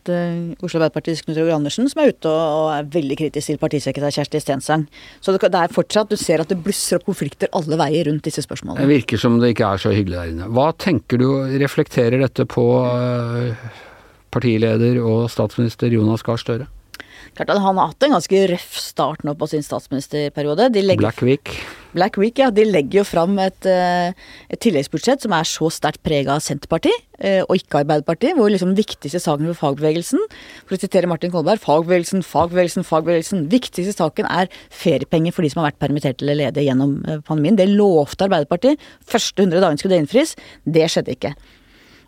Oslo 0.62 0.82
Arbeiderpartis 0.82 1.25
Knut 1.25 1.38
Roger 1.40 1.58
Andersen, 1.58 1.90
som 1.92 2.04
er 2.04 2.13
ute 2.13 2.32
og 2.32 2.72
er 2.75 2.90
veldig 2.96 3.20
kritisk 3.24 3.51
til 3.51 3.62
partisekretær 3.62 4.16
Kjersti 4.16 4.42
Stensang. 4.44 4.88
Så 5.22 5.36
det 5.36 5.51
er 5.51 5.74
fortsatt, 5.74 6.12
du 6.12 6.20
ser 6.20 6.44
at 6.44 6.51
det 6.51 6.60
blusser 6.63 7.00
opp 7.00 7.10
konflikter 7.12 7.51
alle 7.58 7.78
veier 7.80 8.08
rundt 8.10 8.25
disse 8.28 8.44
spørsmålene. 8.46 8.86
Det 8.86 8.92
virker 8.92 9.22
som 9.22 9.40
det 9.42 9.54
ikke 9.54 9.70
er 9.74 9.82
så 9.82 9.94
hyggelig 9.94 10.18
der 10.18 10.34
inne. 10.34 10.50
Hva 10.56 10.70
tenker 10.80 11.22
du, 11.22 11.28
reflekterer 11.62 12.22
dette 12.24 12.46
på 12.50 12.61
Eh, 12.62 13.72
partileder 14.32 15.01
og 15.03 15.25
statsminister 15.32 15.91
Jonas 15.91 16.24
Gahr 16.25 16.39
Støre? 16.39 16.70
Klart 17.36 17.51
at 17.53 17.62
Han 17.63 17.77
har 17.80 17.91
hatt 17.91 18.03
en 18.03 18.15
ganske 18.15 18.39
røff 18.51 18.74
start 18.80 19.22
nå 19.24 19.36
på 19.39 19.48
sin 19.48 19.63
statsministerperiode. 19.63 20.68
Legger, 20.74 21.00
Black 21.00 21.22
Week. 21.24 21.51
Black 21.96 22.18
Week, 22.20 22.39
ja. 22.39 22.50
De 22.51 22.65
legger 22.68 23.01
jo 23.01 23.03
fram 23.08 23.38
et, 23.39 23.65
eh, 23.65 24.12
et 24.50 24.60
tilleggsbudsjett 24.60 25.22
som 25.22 25.32
er 25.32 25.48
så 25.48 25.70
sterkt 25.72 26.03
prega 26.03 26.36
av 26.36 26.41
Senterpartiet, 26.41 27.06
eh, 27.20 27.41
og 27.48 27.56
ikke 27.56 27.86
Arbeiderpartiet. 27.86 28.36
Hvor 28.36 28.51
liksom 28.51 28.75
viktigste 28.75 29.22
saken 29.22 29.48
for 29.53 29.72
fagbevegelsen, 29.72 30.20
for 30.65 30.75
å 30.75 30.80
sitere 30.80 31.08
Martin 31.08 31.32
Kolberg, 31.32 31.60
fagbevegelsen, 31.60 32.24
fagbevegelsen, 32.24 32.84
fagbevegelsen. 32.84 33.48
Viktigste 33.48 33.96
saken 33.96 34.25
er 34.25 34.48
feriepenger 34.70 35.32
for 35.32 35.44
de 35.44 35.50
som 35.50 35.63
har 35.63 35.72
vært 35.72 35.80
permittert 35.80 36.22
eller 36.22 36.51
ledige 36.51 36.68
gjennom 36.68 37.24
pandemien. 37.24 37.56
Det 37.56 37.70
lovte 37.70 38.27
Arbeiderpartiet. 38.27 38.77
Første 39.06 39.39
100 39.39 39.62
dagene 39.62 39.77
skulle 39.77 39.96
det 39.96 40.08
innfris. 40.08 40.36
Det 40.65 40.84
skjedde 40.89 41.15
ikke. 41.15 41.36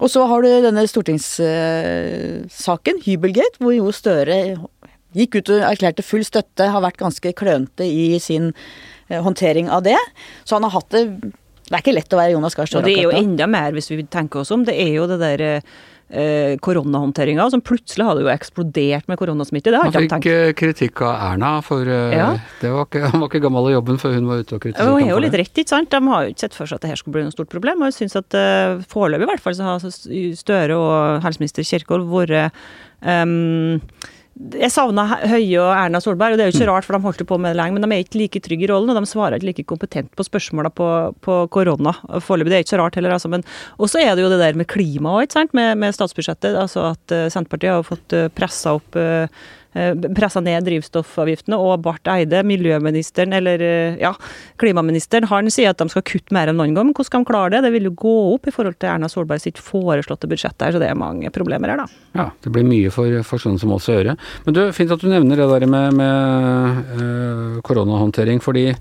Og 0.01 0.09
så 0.11 0.25
har 0.29 0.39
du 0.41 0.47
denne 0.63 0.87
stortingssaken, 0.89 2.95
Hybelgate, 3.05 3.57
hvor 3.61 3.73
Jo 3.75 3.91
Støre 3.95 4.37
gikk 5.13 5.35
ut 5.37 5.49
og 5.53 5.59
erklærte 5.67 6.03
full 6.05 6.23
støtte, 6.25 6.71
har 6.73 6.81
vært 6.83 7.01
ganske 7.01 7.33
klønete 7.37 7.83
i 7.85 8.19
sin 8.21 8.45
eh, 9.09 9.21
håndtering 9.21 9.69
av 9.69 9.83
det. 9.85 9.99
Så 10.43 10.55
han 10.57 10.65
har 10.67 10.73
hatt 10.79 10.91
det 10.95 11.03
Det 11.63 11.77
er 11.77 11.79
ikke 11.79 11.95
lett 11.95 12.13
å 12.13 12.17
være 12.19 12.33
Jonas 12.33 12.55
Gahr 12.59 12.67
Støre. 12.67 12.83
Og 12.83 12.87
det 12.89 12.97
er 12.99 13.05
jo 13.07 13.15
enda 13.15 13.47
mer, 13.47 13.71
hvis 13.73 13.87
vi 13.89 14.03
tenker 14.03 14.39
oss 14.41 14.51
om. 14.51 14.65
Det 14.67 14.75
er 14.75 14.91
jo 14.97 15.07
det 15.07 15.19
der 15.21 15.61
eh, 16.09 16.55
koronahåndteringa, 16.63 17.45
som 17.51 17.61
plutselig 17.61 18.05
hadde 18.07 18.23
jo 18.25 18.31
eksplodert 18.33 19.07
med 19.11 19.19
koronasmitte. 19.19 19.71
Det 19.71 19.79
har 19.79 19.89
han 19.89 20.07
fikk 20.07 20.27
eh, 20.31 20.53
kritikk 20.57 21.03
av 21.05 21.15
Erna, 21.31 21.53
for 21.65 21.87
uh, 21.87 22.13
ja. 22.13 22.29
var 22.63 22.87
ikke, 22.87 23.03
han 23.11 23.23
var 23.23 23.29
ikke 23.29 23.43
gammel 23.45 23.69
i 23.71 23.75
jobben 23.75 24.01
før 24.01 24.17
hun 24.17 24.31
var 24.31 24.43
ute 24.43 24.57
og 24.57 24.63
kritiserte 24.65 24.87
ham. 24.89 24.97
Hun 24.97 25.07
er 25.07 25.13
jo 25.13 25.21
litt 25.25 25.37
rett, 25.43 25.53
ikke 25.53 25.75
sant. 25.75 25.91
De 25.93 26.01
har 26.13 26.25
jo 26.25 26.33
ikke 26.33 26.45
sett 26.45 26.57
for 26.57 26.69
seg 26.69 26.79
at 26.79 26.85
det 26.85 26.93
her 26.93 27.01
skulle 27.01 27.17
bli 27.19 27.27
noe 27.27 27.35
stort 27.35 27.53
problem. 27.53 27.83
Og 27.83 27.91
jeg 27.91 27.99
syns 28.01 28.17
at 28.19 28.39
uh, 28.39 28.81
foreløpig 28.93 29.27
i 29.27 29.31
hvert 29.33 29.45
fall 29.45 29.57
så 29.59 29.69
har 29.73 29.81
Støre 29.83 30.75
og 30.79 31.23
helseminister 31.25 31.65
Kjerkol 31.67 32.05
vært 32.07 32.53
um, 33.03 33.79
jeg 34.33 34.73
savna 34.73 35.05
Høie 35.29 35.59
og 35.61 35.69
Erna 35.75 35.99
Solberg, 36.01 36.33
og 36.33 36.39
det 36.39 36.45
er 36.45 36.49
jo 36.49 36.55
ikke 36.57 36.69
rart, 36.71 36.87
for 36.87 36.97
de 36.97 37.05
holdt 37.05 37.21
på 37.29 37.37
med 37.37 37.53
det 37.53 37.59
lenge. 37.59 37.75
Men 37.77 37.85
de 37.85 37.93
er 37.93 38.01
ikke 38.01 38.19
like 38.21 38.41
trygge 38.41 38.65
i 38.65 38.69
rollen, 38.71 38.89
og 38.89 38.97
de 38.97 39.09
svarer 39.09 39.37
ikke 39.37 39.49
like 39.51 39.65
kompetent 39.69 40.09
på 40.17 40.25
spørsmåla 40.25 40.71
på, 40.73 40.87
på, 41.21 41.35
korona. 41.53 41.93
Foreløpig. 42.17 42.49
Det 42.49 42.57
er 42.57 42.65
ikke 42.65 42.73
så 42.73 42.81
rart 42.81 42.97
heller, 42.97 43.13
altså. 43.13 43.29
Men 43.29 43.45
også 43.77 44.01
er 44.01 44.15
det 44.15 44.25
jo 44.25 44.31
det 44.33 44.41
der 44.41 44.57
med 44.57 44.69
klima 44.71 45.13
òg, 45.19 45.37
med, 45.53 45.77
med, 45.77 45.93
statsbudsjettet. 45.93 46.57
Altså 46.57 46.89
at 46.95 47.13
uh, 47.13 47.27
Senterpartiet 47.33 47.75
har 47.75 47.85
fått 47.85 48.17
eh, 48.17 48.31
pressa 48.33 48.73
opp 48.79 48.97
Eh, 49.03 49.27
pressa 49.73 50.41
ned 50.43 50.65
drivstoffavgiftene, 50.67 51.57
og 51.57 51.81
Barth 51.85 52.11
Eide, 52.13 52.43
miljøministeren, 52.47 53.33
eller 53.37 53.63
eh, 53.63 54.01
ja, 54.01 54.13
klimaministeren, 54.61 55.27
han 55.31 55.49
sier 55.53 55.73
at 55.73 55.81
de 55.81 55.89
skal 55.91 56.05
kutte 56.07 56.35
mer 56.35 56.51
enn 56.51 56.59
noen 56.61 56.75
gang. 56.77 56.91
Hvordan 56.91 57.09
skal 57.09 57.23
de 57.23 57.29
klare 57.31 57.55
det? 57.55 57.63
Det 57.67 57.73
vil 57.75 57.89
jo 57.89 57.95
gå 58.03 58.15
opp 58.35 58.49
i 58.49 58.53
forhold 58.53 58.77
til 58.77 58.91
Erna 58.93 59.09
Solberg 59.11 59.43
sitt 59.43 59.61
foreslåtte 59.61 60.29
budsjett 60.29 60.57
der, 60.61 60.75
så 60.75 60.83
det 60.83 60.91
er 60.91 60.99
mange 60.99 61.33
problemer 61.33 61.73
her, 61.73 61.83
da. 61.83 62.05
Ja, 62.19 62.29
det 62.45 62.53
blir 62.53 62.67
mye 62.67 62.93
for, 62.93 63.17
for 63.27 63.41
sånne 63.41 63.61
som 63.61 63.73
oss 63.75 63.89
å 63.89 63.97
gjøre. 63.97 64.15
Men 64.45 64.57
du, 64.57 64.63
fint 64.75 64.93
at 64.93 65.01
du 65.01 65.09
nevner 65.11 65.41
det 65.41 65.49
der 65.55 65.67
med, 65.69 65.99
med 65.99 66.95
øh, 66.99 67.59
koronahåndtering, 67.65 68.43
fordi 68.43 68.71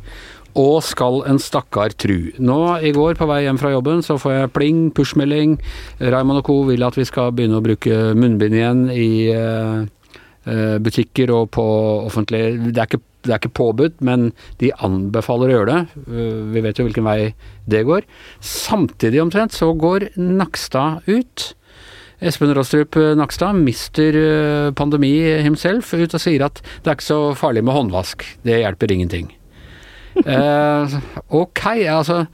og 0.59 0.83
skal 0.85 1.23
en 1.31 1.39
stakkar 1.41 1.95
tru. 1.97 2.29
Nå 2.37 2.59
i 2.85 2.91
går 2.93 3.17
på 3.17 3.25
vei 3.31 3.39
hjem 3.47 3.57
fra 3.57 3.71
jobben 3.73 4.03
så 4.05 4.19
får 4.21 4.35
jeg 4.35 4.51
pling, 4.53 4.83
pushmelding. 4.93 5.55
Raymond 6.03 6.43
og 6.43 6.45
co. 6.45 6.59
vil 6.69 6.85
at 6.85 6.99
vi 6.99 7.07
skal 7.09 7.33
begynne 7.33 7.57
å 7.57 7.65
bruke 7.65 8.13
munnbind 8.13 8.59
igjen 8.59 8.83
i 8.93 9.13
Eh, 9.33 9.87
butikker 10.45 11.31
og 11.31 11.51
på 11.55 11.63
offentlige 12.09 12.57
Det 12.73 12.81
er 12.83 12.89
ikke 12.89 13.03
det 13.23 13.31
er 13.33 13.39
ikke 13.41 13.55
påbudt, 13.55 14.01
men 14.05 14.31
de 14.59 14.73
anbefaler 14.83 15.51
å 15.51 15.57
gjøre 15.57 15.73
det. 15.73 16.05
Eh, 16.11 16.39
Vi 16.55 16.63
vet 16.65 16.79
jo 16.79 16.87
hvilken 16.89 17.07
vei 17.07 17.35
det 17.71 17.85
går. 17.87 18.07
Samtidig 18.43 19.23
omtrent 19.23 19.55
så 19.55 19.73
går 19.79 20.11
Nakstad 20.19 21.07
ut. 21.07 21.53
Espen 22.23 22.55
Rostrup 22.55 22.97
eh, 22.99 23.15
Nakstad, 23.19 23.59
mister 23.59 24.19
eh, 24.19 24.73
pandemi 24.79 25.15
himself, 25.43 25.95
ut 25.95 26.15
og 26.15 26.23
sier 26.23 26.47
at 26.47 26.63
det 26.83 26.91
er 26.91 26.99
ikke 26.99 27.11
så 27.11 27.23
farlig 27.39 27.65
med 27.67 27.77
håndvask. 27.79 28.27
Det 28.47 28.63
hjelper 28.65 28.97
ingenting. 28.97 29.31
Eh, 30.13 30.93
ok, 31.33 31.61
altså 31.89 32.27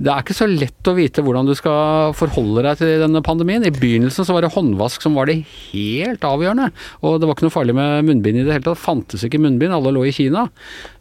det 0.00 0.08
er 0.08 0.22
ikke 0.24 0.36
så 0.36 0.46
lett 0.48 0.88
å 0.88 0.94
vite 0.96 1.20
hvordan 1.24 1.48
du 1.48 1.52
skal 1.58 2.14
forholde 2.16 2.64
deg 2.64 2.80
til 2.80 3.02
denne 3.02 3.20
pandemien. 3.24 3.66
I 3.68 3.74
begynnelsen 3.74 4.24
så 4.24 4.32
var 4.32 4.46
det 4.46 4.54
håndvask 4.54 5.04
som 5.04 5.18
var 5.18 5.28
det 5.28 5.42
helt 5.44 6.24
avgjørende. 6.24 6.70
Og 7.04 7.18
det 7.20 7.28
var 7.28 7.36
ikke 7.36 7.48
noe 7.50 7.54
farlig 7.58 7.76
med 7.76 8.08
munnbind 8.08 8.40
i 8.40 8.46
det 8.46 8.54
hele 8.56 8.64
tatt. 8.64 8.80
Det 8.80 8.86
fantes 8.86 9.26
ikke 9.26 9.42
munnbind, 9.44 9.76
alle 9.76 9.92
lå 9.92 10.06
i 10.08 10.14
Kina. 10.16 10.46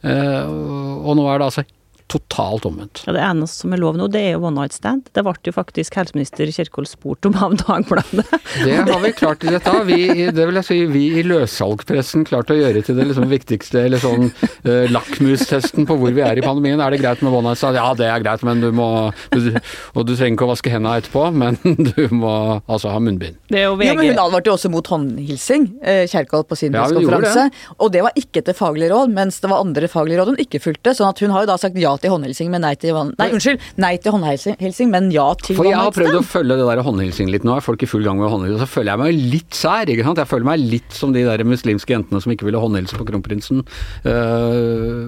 Eh, 0.04 0.52
og 0.52 1.16
nå 1.16 1.30
er 1.32 1.40
det 1.40 1.48
altså 1.48 1.64
totalt 2.10 2.66
omvendt. 2.66 3.04
Ja, 3.06 3.14
det 3.14 3.22
eneste 3.22 3.64
som 3.64 3.74
er 3.76 3.82
lov 3.82 3.98
nå, 4.00 4.08
det 4.12 4.22
er 4.26 4.32
jo 4.34 4.46
one 4.48 4.58
night 4.58 4.74
stand. 4.74 5.10
Det 5.14 5.24
ble 5.26 5.36
jo 5.46 5.54
faktisk 5.54 5.98
helseminister 6.00 6.50
Kjerkol 6.54 6.88
spurt 6.90 7.28
om 7.30 7.38
av 7.38 7.56
Dagbladet. 7.62 8.26
Det 8.64 8.76
har 8.90 9.02
vi 9.04 9.12
klart 9.14 9.44
i 9.46 9.52
dette. 9.54 9.72
Vi, 9.86 10.00
det 10.34 10.46
vil 10.50 10.58
jeg 10.60 10.66
si, 10.68 10.78
vi 10.90 11.04
i 11.20 11.24
løssalgpressen 11.28 12.26
klarte 12.28 12.56
å 12.56 12.58
gjøre 12.58 12.82
til 12.86 12.98
det 12.98 13.06
liksom 13.12 13.28
viktigste, 13.30 13.84
eller 13.86 14.02
sånn 14.02 14.28
uh, 14.32 14.90
lakmustesten 14.90 15.86
på 15.88 15.98
hvor 16.02 16.14
vi 16.16 16.24
er 16.26 16.42
i 16.42 16.44
pandemien. 16.44 16.82
Er 16.82 16.94
det 16.94 17.02
greit 17.04 17.22
med 17.26 17.34
one 17.34 17.52
night 17.52 17.62
stand? 17.62 17.78
Ja, 17.80 17.92
det 17.98 18.10
er 18.10 18.24
greit, 18.24 18.44
men 18.48 18.64
du 18.64 18.72
må 18.76 18.90
du, 19.36 19.52
Og 19.94 20.08
du 20.08 20.16
trenger 20.16 20.36
ikke 20.36 20.48
å 20.48 20.52
vaske 20.52 20.74
hendene 20.74 20.98
etterpå, 21.04 21.28
men 21.36 21.60
du 21.92 22.02
må 22.16 22.34
altså 22.66 22.94
ha 22.94 23.00
munnbind. 23.04 23.38
Det 23.52 23.62
er 23.62 23.68
jo 23.70 23.78
Ja, 23.86 23.96
men 23.98 24.10
Hun 24.10 24.24
advarte 24.26 24.52
jo 24.52 24.58
også 24.58 24.74
mot 24.74 24.92
håndhilsing, 24.92 25.70
eh, 25.86 26.04
Kjerkol, 26.10 26.46
på 26.50 26.58
sin 26.60 26.76
Ja, 26.76 26.88
pressekonferanse. 26.88 27.48
Og 27.78 27.94
det 27.94 28.04
var 28.06 28.18
ikke 28.20 28.44
etter 28.44 28.58
faglig 28.58 28.90
råd, 28.92 29.14
mens 29.14 29.40
det 29.44 29.54
var 29.54 29.64
andre 29.64 29.92
faglige 29.92 30.24
råd 30.24 30.34
hun 30.34 30.44
ikke 30.44 30.64
fulgte. 30.64 30.96
sånn 30.98 31.14
at 31.14 31.24
hun 31.24 31.36
har 31.36 31.46
jo 31.46 31.52
da 31.54 31.60
sagt 31.62 31.78
ja 31.80 31.96
til 32.04 32.14
håndhilsing, 32.14 32.50
men 32.54 32.64
nei 32.66 32.74
til. 32.80 32.98
Nei, 33.20 33.30
unnskyld, 33.36 33.64
nei 33.82 33.94
til 34.02 34.16
håndhilsing, 34.16 34.92
men 34.94 35.10
ja 35.14 35.28
til 35.40 35.58
For 35.60 35.70
jeg 35.70 35.80
har 35.80 35.94
prøvd 35.96 36.20
å 36.20 36.24
følge 36.26 36.60
det 36.60 36.68
der 36.70 36.84
håndhilsing 36.86 37.32
litt 37.34 37.48
nå, 37.48 37.56
er 37.58 37.66
folk 37.66 37.84
i 37.86 37.90
full 37.90 38.06
gang 38.06 38.20
med 38.22 38.32
håndhilsing, 38.34 38.60
og 38.60 38.64
så 38.66 38.70
føler 38.72 38.94
jeg 38.94 39.04
meg 39.04 39.34
litt 39.36 39.60
sær, 39.60 39.92
ikke 39.92 40.06
sant. 40.08 40.22
Jeg 40.24 40.32
føler 40.32 40.50
meg 40.52 40.68
litt 40.76 40.96
som 40.96 41.16
de 41.16 41.26
der 41.28 41.46
muslimske 41.48 41.96
jentene 41.96 42.24
som 42.24 42.36
ikke 42.36 42.48
ville 42.50 42.62
håndhilse 42.62 43.00
på 43.00 43.08
kronprinsen 43.10 43.64
øh, 44.10 45.02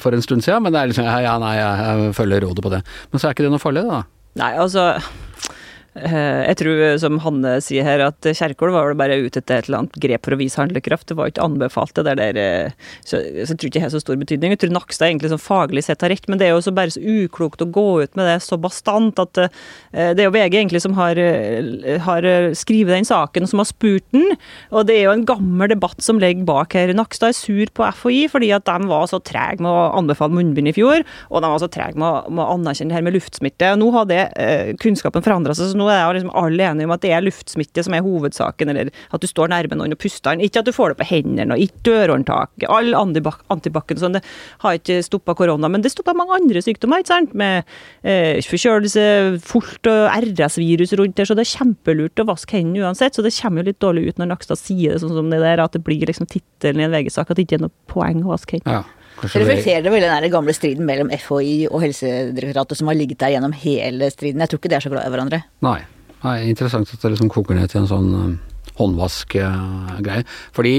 for 0.00 0.16
en 0.16 0.24
stund 0.24 0.46
siden, 0.46 0.64
men 0.64 0.74
det 0.74 0.80
er 0.80 0.92
liksom 0.92 1.08
ja, 1.08 1.36
nei, 1.42 1.54
jeg, 1.58 2.10
følger 2.18 2.48
rådet 2.48 2.64
på 2.64 2.74
det. 2.74 2.82
Men 3.12 3.20
så 3.20 3.28
er 3.28 3.36
ikke 3.36 3.46
det 3.46 3.54
noe 3.54 3.62
farlig, 3.62 3.86
da. 3.88 4.02
Nei, 4.40 4.52
altså 4.58 4.90
jeg 5.94 6.58
tror, 6.58 6.80
som 6.98 7.20
Hanne 7.22 7.56
sier 7.62 7.86
her, 7.86 8.02
at 8.02 8.26
Kjerkol 8.26 8.72
var 8.74 8.88
vel 8.90 8.98
bare 8.98 9.18
ute 9.22 9.38
etter 9.38 9.60
et 9.60 9.68
eller 9.68 9.84
annet 9.84 9.98
grep 10.02 10.26
for 10.26 10.34
å 10.34 10.38
vise 10.40 10.58
handlekraft. 10.58 11.06
Det 11.10 11.16
var 11.18 11.30
ikke 11.30 11.44
anbefalt, 11.44 11.94
det 11.94 12.16
der, 12.18 12.38
eh, 12.40 12.94
så, 13.06 13.20
jeg 13.22 13.46
tror 13.46 13.68
ikke 13.68 13.78
det 13.78 13.84
har 13.84 13.92
så 13.94 14.02
stor 14.02 14.18
betydning. 14.18 14.54
Jeg 14.54 14.62
tror 14.64 14.74
Nakstad 14.74 15.08
egentlig 15.08 15.30
sånn 15.32 15.42
faglig 15.42 15.84
sett 15.86 16.02
har 16.04 16.10
rett, 16.10 16.26
men 16.28 16.40
det 16.40 16.48
er 16.48 16.54
jo 16.54 16.64
så 16.64 16.74
bare 16.74 16.94
så 16.94 17.02
uklokt 17.02 17.62
å 17.62 17.70
gå 17.70 17.86
ut 18.02 18.18
med 18.18 18.28
det 18.28 18.36
så 18.44 18.58
bastant 18.60 19.20
at 19.22 19.40
eh, 19.44 19.50
det 19.92 20.24
er 20.24 20.28
jo 20.28 20.34
VG 20.34 20.58
egentlig 20.58 20.82
som 20.84 20.96
har, 20.98 21.18
eh, 21.20 21.94
har 22.02 22.28
eh, 22.28 22.50
skrevet 22.58 22.96
den 22.96 23.08
saken, 23.08 23.48
som 23.50 23.62
har 23.62 23.70
spurt 23.70 24.06
den. 24.14 24.34
Og 24.74 24.88
det 24.88 24.98
er 24.98 25.08
jo 25.08 25.14
en 25.14 25.26
gammel 25.28 25.70
debatt 25.72 26.02
som 26.04 26.20
ligger 26.22 26.46
bak 26.48 26.74
her. 26.74 26.94
Nakstad 26.96 27.32
er 27.32 27.38
sur 27.38 27.70
på 27.74 27.86
FHI 28.00 28.24
fordi 28.32 28.50
at 28.56 28.66
de 28.66 28.90
var 28.90 29.06
så 29.10 29.20
trege 29.22 29.62
med 29.62 29.70
å 29.70 29.92
anbefale 29.98 30.34
munnbind 30.34 30.70
i 30.70 30.76
fjor, 30.76 31.04
og 31.30 31.44
de 31.44 31.52
var 31.54 31.62
så 31.62 31.70
trege 31.70 31.98
med, 32.00 32.30
med 32.34 32.44
å 32.44 32.58
anerkjenne 32.58 32.90
det 32.90 32.98
her 32.98 33.06
med 33.06 33.16
luftsmitte. 33.16 33.74
Nå 33.78 33.90
har 33.94 34.10
det 34.10 34.22
eh, 34.40 34.74
kunnskapen 34.82 35.24
forandra 35.24 35.54
seg, 35.56 35.70
så 35.70 35.78
nå 35.78 35.83
er 35.90 36.00
jeg 36.00 36.16
liksom 36.18 36.34
alle 36.40 36.66
enige 36.68 36.88
om 36.88 36.94
at 36.94 37.02
det 37.04 37.12
er 37.14 37.24
luftsmitte 37.24 37.84
som 37.86 37.96
er 37.96 38.04
hovedsaken, 38.04 38.72
eller 38.72 38.90
at 39.14 39.22
du 39.22 39.28
står 39.30 39.50
nærme 39.52 39.78
noen 39.78 39.96
og 39.96 40.00
puster 40.02 40.34
den. 40.34 40.44
Ikke 40.46 40.62
at 40.62 40.68
du 40.68 40.74
får 40.74 40.92
det 40.92 41.00
på 41.02 41.08
hendene, 41.10 41.56
og 41.56 41.64
ikke 41.64 41.84
dørhåndtaket. 41.88 42.66
All 42.72 42.94
antibac-en 42.98 44.00
sånn, 44.00 44.18
det 44.18 44.24
har 44.64 44.78
ikke 44.78 45.00
stoppa 45.06 45.36
korona, 45.38 45.70
men 45.72 45.84
det 45.84 45.92
stoppa 45.94 46.16
mange 46.16 46.38
andre 46.38 46.64
sykdommer, 46.64 47.02
ikke 47.02 47.12
sant? 47.12 47.36
Med 47.38 47.62
eh, 48.02 48.40
forkjølelse, 48.48 49.06
fullt 49.44 49.90
og 49.90 50.02
RS-virus 50.24 50.96
rundt 51.00 51.18
der, 51.20 51.28
så 51.28 51.36
det 51.38 51.46
er 51.46 51.52
kjempelurt 51.54 52.22
å 52.22 52.28
vaske 52.30 52.58
hendene 52.58 52.88
uansett. 52.88 53.16
Så 53.16 53.24
det 53.24 53.34
kommer 53.36 53.62
jo 53.62 53.70
litt 53.70 53.82
dårlig 53.84 54.08
ut 54.08 54.20
når 54.20 54.32
Nakstad 54.32 54.60
sier 54.60 54.94
det 54.94 55.02
sånn 55.04 55.16
som 55.16 55.32
det 55.32 55.42
der, 55.42 55.62
at 55.62 55.76
det 55.76 55.84
blir 55.86 56.04
liksom 56.08 56.28
tittelen 56.30 56.82
i 56.82 56.88
en 56.88 56.94
VG-sak 56.94 57.30
at 57.30 57.38
det 57.38 57.48
ikke 57.48 57.60
er 57.60 57.66
noe 57.66 57.74
poeng 57.90 58.24
å 58.24 58.34
vaske 58.34 58.58
hendene. 58.58 58.82
Ja, 58.82 59.03
kanskje 59.20 59.42
Reflekterer 59.42 59.84
det 59.84 59.92
vel 59.94 60.06
den 60.06 60.32
gamle 60.32 60.54
striden 60.56 60.88
mellom 60.88 61.12
FHI 61.14 61.68
og 61.70 61.82
Helsedirektoratet 61.84 62.80
som 62.80 62.90
har 62.90 62.98
ligget 62.98 63.20
der 63.22 63.34
gjennom 63.36 63.54
hele 63.64 64.10
striden? 64.12 64.42
Jeg 64.44 64.52
tror 64.52 64.62
ikke 64.62 64.72
de 64.72 64.78
er 64.78 64.86
så 64.86 64.92
glad 64.92 65.06
i 65.06 65.14
hverandre. 65.14 65.42
nei. 65.66 65.80
nei. 66.24 66.38
Interessant 66.50 66.90
at 66.90 67.00
det 67.02 67.14
liksom 67.14 67.32
koker 67.32 67.58
ned 67.58 67.72
til 67.72 67.82
en 67.82 67.90
sånn 67.90 68.12
håndvaskgreie. 68.78 69.50
håndvask-greie. 69.50 70.24
Fordi 70.56 70.76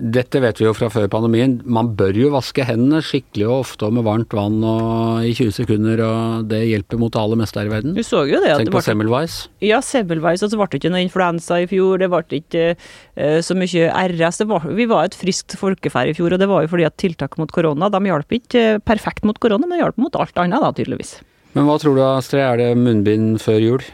dette 0.00 0.40
vet 0.42 0.60
vi 0.60 0.66
jo 0.66 0.72
fra 0.76 0.88
før 0.92 1.06
pandemien, 1.12 1.58
man 1.68 1.90
bør 1.98 2.16
jo 2.16 2.30
vaske 2.32 2.64
hendene 2.66 3.02
skikkelig 3.04 3.46
og 3.46 3.54
ofte 3.66 3.86
og 3.88 3.94
med 3.96 4.06
varmt 4.06 4.34
vann 4.36 4.58
og 4.66 5.26
i 5.26 5.32
20 5.36 5.52
sekunder, 5.60 6.02
og 6.04 6.48
det 6.50 6.62
hjelper 6.68 7.00
mot 7.00 7.12
det 7.12 7.20
aller 7.20 7.40
meste 7.40 7.60
her 7.60 7.68
i 7.68 7.72
verden. 7.72 7.94
Du 7.96 8.02
så 8.06 8.24
jo 8.28 8.40
det. 8.40 8.52
at 8.54 8.62
Tenk 8.62 8.70
det 8.70 8.76
på 8.76 8.84
Semmelweis. 8.86 9.38
Ja, 9.64 9.82
Semmelweis, 9.84 10.44
og 10.46 10.52
så 10.52 10.60
ble 10.60 10.68
det 10.72 10.80
ikke 10.80 10.92
noe 10.94 11.04
influensa 11.04 11.60
i 11.62 11.68
fjor, 11.70 12.00
det 12.02 12.10
ble 12.12 12.40
ikke 12.40 12.66
uh, 12.74 13.38
så 13.44 13.56
mye 13.58 13.92
RS. 14.10 14.42
Det 14.42 14.48
var, 14.50 14.68
vi 14.80 14.88
var 14.90 15.10
et 15.10 15.18
friskt 15.18 15.58
folkeferd 15.60 16.12
i 16.12 16.16
fjor, 16.16 16.34
og 16.34 16.42
det 16.42 16.50
var 16.50 16.64
jo 16.64 16.72
fordi 16.74 16.88
at 16.88 16.98
tiltak 17.00 17.38
mot 17.40 17.52
korona 17.52 17.90
de 17.92 18.02
hjalp 18.08 18.38
ikke 18.40 18.66
eh, 18.74 18.82
perfekt 18.82 19.26
mot 19.28 19.38
korona, 19.40 19.68
men 19.68 19.82
hjalp 19.82 19.98
mot 20.00 20.16
alt 20.18 20.38
annet, 20.40 20.62
da, 20.62 20.72
tydeligvis. 20.76 21.18
Men 21.56 21.66
hva 21.66 21.80
tror 21.82 21.96
du 21.98 22.04
Astrid, 22.06 22.44
er 22.44 22.60
det 22.60 22.68
munnbind 22.78 23.40
før 23.42 23.58
jul? 23.62 23.90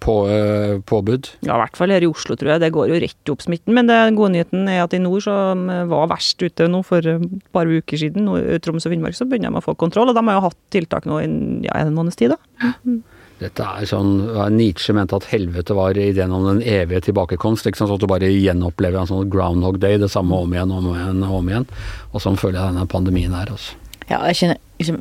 På, 0.00 0.14
uh, 0.30 0.78
påbud? 0.88 1.28
Ja, 1.44 1.58
i 1.58 1.60
hvert 1.60 1.76
fall 1.76 1.92
her 1.92 2.04
i 2.04 2.08
Oslo, 2.08 2.36
tror 2.40 2.54
jeg. 2.54 2.62
Det 2.64 2.72
går 2.72 2.88
jo 2.88 3.00
rett 3.04 3.32
opp 3.34 3.44
smitten. 3.44 3.76
Men 3.76 3.90
den 3.90 4.16
gode 4.16 4.32
nyheten 4.34 4.64
er 4.72 4.84
at 4.86 4.96
i 4.96 5.02
nord, 5.02 5.22
som 5.26 5.66
var 5.90 6.10
verst 6.14 6.40
ute 6.40 6.68
nå 6.72 6.82
for 6.86 7.04
et 7.04 7.52
par 7.54 7.68
uker 7.68 8.00
siden, 8.00 8.24
nå 8.28 8.38
i 8.40 8.58
Troms 8.64 8.88
og 8.88 8.94
Finnmark, 8.94 9.18
så 9.18 9.28
begynner 9.28 9.52
de 9.52 9.60
å 9.60 9.66
få 9.68 9.76
kontroll. 9.80 10.08
Og 10.08 10.16
de 10.16 10.24
har 10.26 10.38
jo 10.38 10.46
hatt 10.48 10.60
tiltak 10.72 11.08
nå 11.08 11.20
i 11.20 11.28
ja, 11.68 11.80
en 11.82 11.96
måneds 11.96 12.20
tid, 12.20 12.32
da. 12.36 12.72
Dette 13.40 13.64
er 13.64 13.88
sånn, 13.88 14.18
Nietzsche 14.52 14.92
mente 14.92 15.16
at 15.16 15.30
helvete 15.30 15.72
var 15.76 15.96
ideen 15.96 16.32
om 16.36 16.44
den 16.44 16.60
evige 16.60 17.06
tilbakekomst. 17.08 17.66
ikke 17.66 17.80
sant, 17.80 17.88
så 17.88 17.96
At 17.96 18.02
du 18.04 18.10
bare 18.10 18.28
gjenopplever 18.28 19.00
en 19.00 19.08
sånn 19.08 19.30
groundhog 19.32 19.78
day, 19.80 19.96
det 19.96 20.10
samme 20.12 20.36
om 20.36 20.52
igjen 20.52 20.72
om 20.72 20.90
igjen. 20.92 21.22
og 21.24 21.38
om 21.38 21.48
igjen. 21.48 21.68
Og 22.12 22.20
sånn 22.20 22.36
føler 22.36 22.60
jeg 22.60 22.74
denne 22.74 22.86
pandemien 22.86 23.32
er. 23.32 23.48
altså. 23.48 23.76
Ja, 24.10 24.20
jeg 24.28 24.36
kjenner 24.36 24.58
liksom 24.80 25.00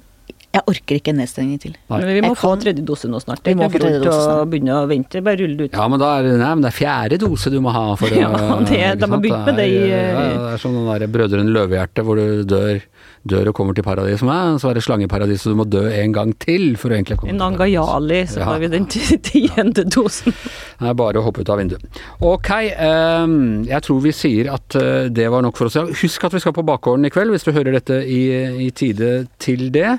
Jeg 0.49 0.63
orker 0.65 0.97
ikke 0.97 1.11
en 1.13 1.19
nedstengning 1.21 1.59
til. 1.61 1.73
Nei. 1.91 1.97
Men 2.01 2.07
vi 2.09 2.21
må 2.25 2.29
Jeg 2.33 2.37
få 2.41 2.49
kan- 2.55 2.61
tredje 2.63 2.83
dose 2.85 3.05
nå 3.07 3.19
snart. 3.21 3.37
Vi 3.43 3.43
Det 3.43 3.51
er 3.53 3.55
må 3.59 3.67
ikke 3.69 3.77
få 3.77 3.83
tredje 3.85 3.99
dose 4.03 4.17
å 4.17 4.25
snart. 4.25 4.49
begynne 4.49 4.73
å 4.73 4.87
vente. 4.89 5.21
Bare 5.23 5.37
rulle 5.37 5.57
det 5.57 5.65
ut. 5.69 5.73
Ja, 5.77 5.87
men 5.87 5.99
da 5.99 6.07
er 6.17 6.23
det, 6.23 6.31
nei, 6.39 6.53
men 6.55 6.61
det 6.65 6.71
er 6.73 6.77
fjerde 6.79 7.19
dose 7.19 7.49
du 7.53 7.59
må 7.61 7.71
ha 7.71 7.95
for 7.95 8.07
å 8.09 8.17
Ja, 8.17 8.29
det- 8.65 8.99
de 8.99 9.05
har 9.05 9.19
begynt 9.21 9.45
med 9.45 9.55
det 9.57 9.67
i, 9.69 9.89
ja, 9.89 10.13
Det 10.49 10.53
er 10.53 10.57
som 10.57 10.73
den 10.73 10.87
der 10.99 11.07
Brødrene 11.07 11.53
Løvehjerte 11.53 12.01
hvor 12.03 12.15
du 12.17 12.43
dør, 12.45 12.81
dør 13.27 13.49
og 13.51 13.55
kommer 13.55 13.75
til 13.75 13.83
paradis. 13.83 14.21
med, 14.23 14.59
så 14.61 14.69
er 14.69 14.73
det 14.77 14.83
slangeparadis, 14.83 15.41
så 15.43 15.51
du 15.51 15.55
må 15.59 15.65
dø 15.67 15.83
en 15.91 16.13
gang 16.15 16.31
til 16.39 16.75
for 16.79 16.89
å 16.89 16.95
egentlig 16.97 17.17
komme 17.19 17.33
til 17.33 17.39
paradis. 17.39 17.59
Nangayali, 17.59 18.21
så 18.27 18.39
Ja. 18.39 18.45
har 18.45 18.59
vi 18.59 18.67
den 18.67 18.85
tiende 19.29 19.83
dosen. 19.91 20.33
Det 20.79 20.87
er 20.89 20.93
bare 20.93 21.19
å 21.19 21.23
hoppe 21.25 21.41
ut 21.41 21.49
av 21.49 21.57
vinduet. 21.59 21.83
Ok, 22.21 22.49
um, 22.79 23.63
jeg 23.67 23.81
tror 23.83 24.01
vi 24.01 24.11
sier 24.15 24.51
at 24.53 24.75
eh, 24.79 25.09
det 25.09 25.29
var 25.29 25.41
nok 25.43 25.57
for 25.57 25.65
oss. 25.67 25.75
Husk 26.01 26.23
at 26.23 26.33
vi 26.33 26.39
skal 26.39 26.53
på 26.55 26.63
bakgården 26.65 27.05
i 27.05 27.09
kveld, 27.13 27.31
hvis 27.35 27.43
du 27.43 27.51
hører 27.51 27.75
dette 27.75 27.99
i, 28.07 28.21
i 28.67 28.69
tide 28.71 29.27
til 29.39 29.69
det. 29.75 29.97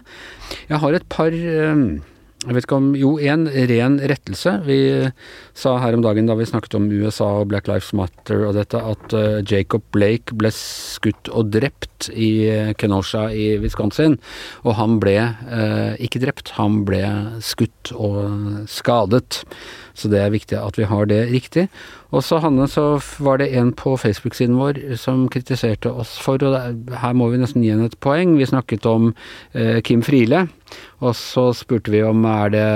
Jeg 0.70 0.78
har 0.82 0.92
et 0.96 1.08
par 1.08 1.30
ehm, 1.30 2.00
jeg 2.40 2.56
vet 2.56 2.64
ikke 2.64 2.76
om 2.80 2.92
Jo, 2.96 3.10
en 3.20 3.42
ren 3.68 3.98
rettelse. 4.00 4.54
Vi 4.64 4.78
sa 5.52 5.74
her 5.82 5.92
om 5.92 6.00
dagen 6.04 6.28
da 6.28 6.36
vi 6.38 6.46
snakket 6.48 6.78
om 6.78 6.86
USA 6.88 7.28
og 7.42 7.50
Black 7.50 7.68
Lives 7.68 7.90
Matter 7.96 8.46
og 8.48 8.56
dette, 8.56 8.80
at 8.80 9.12
eh, 9.16 9.42
Jacob 9.44 9.84
Blake 9.92 10.32
ble 10.40 10.48
skutt 10.56 11.28
og 11.28 11.50
drept 11.52 12.08
i 12.14 12.30
eh, 12.48 12.72
Kenosha 12.80 13.26
i 13.36 13.58
Wisconsin. 13.60 14.16
Og 14.64 14.78
han 14.80 14.96
ble 15.02 15.18
eh, 15.20 16.00
ikke 16.00 16.22
drept, 16.24 16.54
han 16.56 16.80
ble 16.88 17.04
skutt 17.44 17.92
og 17.92 18.64
skadet. 18.72 19.42
Så 20.00 20.08
det 20.08 20.20
er 20.22 20.32
viktig 20.32 20.56
at 20.56 20.78
vi 20.80 20.86
har 20.88 21.08
det 21.10 21.26
riktig. 21.28 21.66
Og 22.10 22.24
så 22.26 22.40
Hanne, 22.42 22.66
så 22.70 22.96
var 23.22 23.38
det 23.38 23.50
en 23.58 23.70
på 23.76 23.92
Facebook-siden 24.00 24.56
vår 24.58 24.80
som 24.98 25.26
kritiserte 25.30 25.92
oss 25.92 26.16
for, 26.22 26.40
og 26.42 26.88
her 27.02 27.14
må 27.16 27.28
vi 27.30 27.40
nesten 27.42 27.62
gi 27.62 27.70
henne 27.74 27.90
et 27.90 27.98
poeng. 28.02 28.34
Vi 28.38 28.48
snakket 28.48 28.88
om 28.88 29.12
eh, 29.52 29.78
Kim 29.86 30.02
Friele, 30.06 30.46
og 31.04 31.14
så 31.18 31.50
spurte 31.56 31.92
vi 31.92 32.02
om 32.06 32.24
er 32.28 32.54
det, 32.56 32.66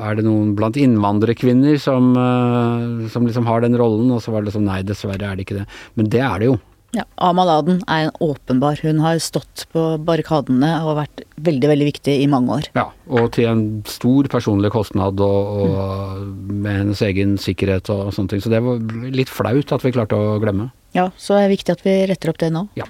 er 0.00 0.18
det 0.18 0.26
noen 0.26 0.56
blant 0.58 0.80
innvandrerkvinner 0.80 1.78
som, 1.82 2.10
eh, 2.16 3.06
som 3.12 3.28
liksom 3.28 3.46
har 3.50 3.62
den 3.62 3.78
rollen, 3.78 4.10
og 4.16 4.24
så 4.24 4.34
var 4.34 4.46
det 4.46 4.56
sånn 4.56 4.66
nei, 4.70 4.82
dessverre 4.86 5.30
er 5.30 5.38
det 5.38 5.46
ikke 5.46 5.60
det. 5.60 5.68
Men 6.00 6.10
det 6.12 6.24
er 6.24 6.42
det 6.42 6.50
jo. 6.54 6.58
Ja, 6.92 7.06
Amal 7.24 7.48
Aden 7.48 7.78
er 7.88 8.10
en 8.10 8.16
åpenbar. 8.20 8.76
Hun 8.84 8.98
har 9.00 9.16
stått 9.24 9.64
på 9.72 9.84
barrikadene 10.04 10.74
og 10.84 10.98
vært 10.98 11.22
veldig, 11.40 11.70
veldig 11.70 11.86
viktig 11.88 12.16
i 12.20 12.26
mange 12.28 12.58
år. 12.58 12.68
Ja, 12.76 12.90
og 13.08 13.30
til 13.32 13.48
en 13.48 13.62
stor 13.88 14.28
personlig 14.32 14.74
kostnad 14.74 15.22
og, 15.24 15.62
og 15.64 16.26
med 16.52 16.82
hennes 16.82 17.00
egen 17.08 17.38
sikkerhet 17.40 17.88
og 17.94 18.12
sånne 18.12 18.34
ting. 18.34 18.44
Så 18.44 18.52
det 18.52 18.60
var 18.64 18.82
litt 19.08 19.32
flaut 19.32 19.72
at 19.72 19.86
vi 19.86 19.94
klarte 19.96 20.20
å 20.20 20.36
glemme. 20.42 20.68
Ja, 20.92 21.08
så 21.16 21.38
er 21.38 21.46
det 21.46 21.54
viktig 21.56 21.78
at 21.78 21.86
vi 21.86 21.96
retter 22.12 22.34
opp 22.34 22.42
det 22.42 22.52
nå. 22.52 22.66
Ja. 22.76 22.84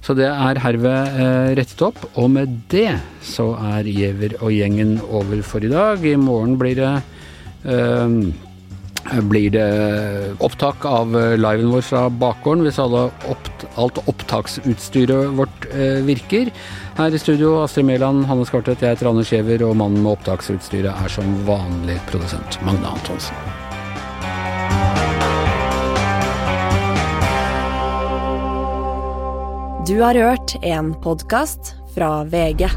Så 0.00 0.14
det 0.16 0.30
er 0.30 0.62
herved 0.62 1.20
eh, 1.20 1.52
rettet 1.58 1.80
opp, 1.84 2.00
og 2.16 2.30
med 2.32 2.60
det 2.72 2.94
så 3.26 3.50
er 3.74 3.88
Giæver 3.90 4.38
og 4.38 4.54
gjengen 4.54 4.96
over 5.04 5.42
for 5.44 5.60
i 5.60 5.72
dag. 5.72 6.00
I 6.06 6.16
morgen 6.16 6.56
blir 6.56 6.78
det 6.78 6.92
eh, 7.68 8.20
blir 9.28 9.50
det 9.54 9.68
opptak 10.44 10.84
av 10.88 11.14
liven 11.38 11.70
vår 11.72 11.84
fra 11.86 12.06
bakgården 12.10 12.64
hvis 12.66 12.80
opp, 12.82 13.50
alt 13.78 14.00
opptaksutstyret 14.10 15.32
vårt 15.38 15.68
eh, 15.72 16.02
virker. 16.06 16.50
Her 16.98 17.14
i 17.14 17.20
studio 17.20 17.58
Astrid 17.62 17.86
Mæland, 17.88 18.26
Hanne 18.28 18.46
Skartvedt, 18.48 18.82
jeg 18.82 18.96
heter 18.96 19.10
Anders 19.10 19.32
Giæver, 19.32 19.64
og 19.68 19.76
mannen 19.78 20.02
med 20.02 20.16
opptaksutstyret 20.16 20.92
er 20.92 21.12
som 21.12 21.38
vanlig 21.48 21.98
produsent 22.10 22.60
Magne 22.66 22.90
Antonsen. 22.90 23.34
Du 29.88 30.00
har 30.02 30.14
hørt 30.14 30.58
en 30.62 30.92
podkast 31.00 31.72
fra 31.94 32.24
VG. 32.28 32.68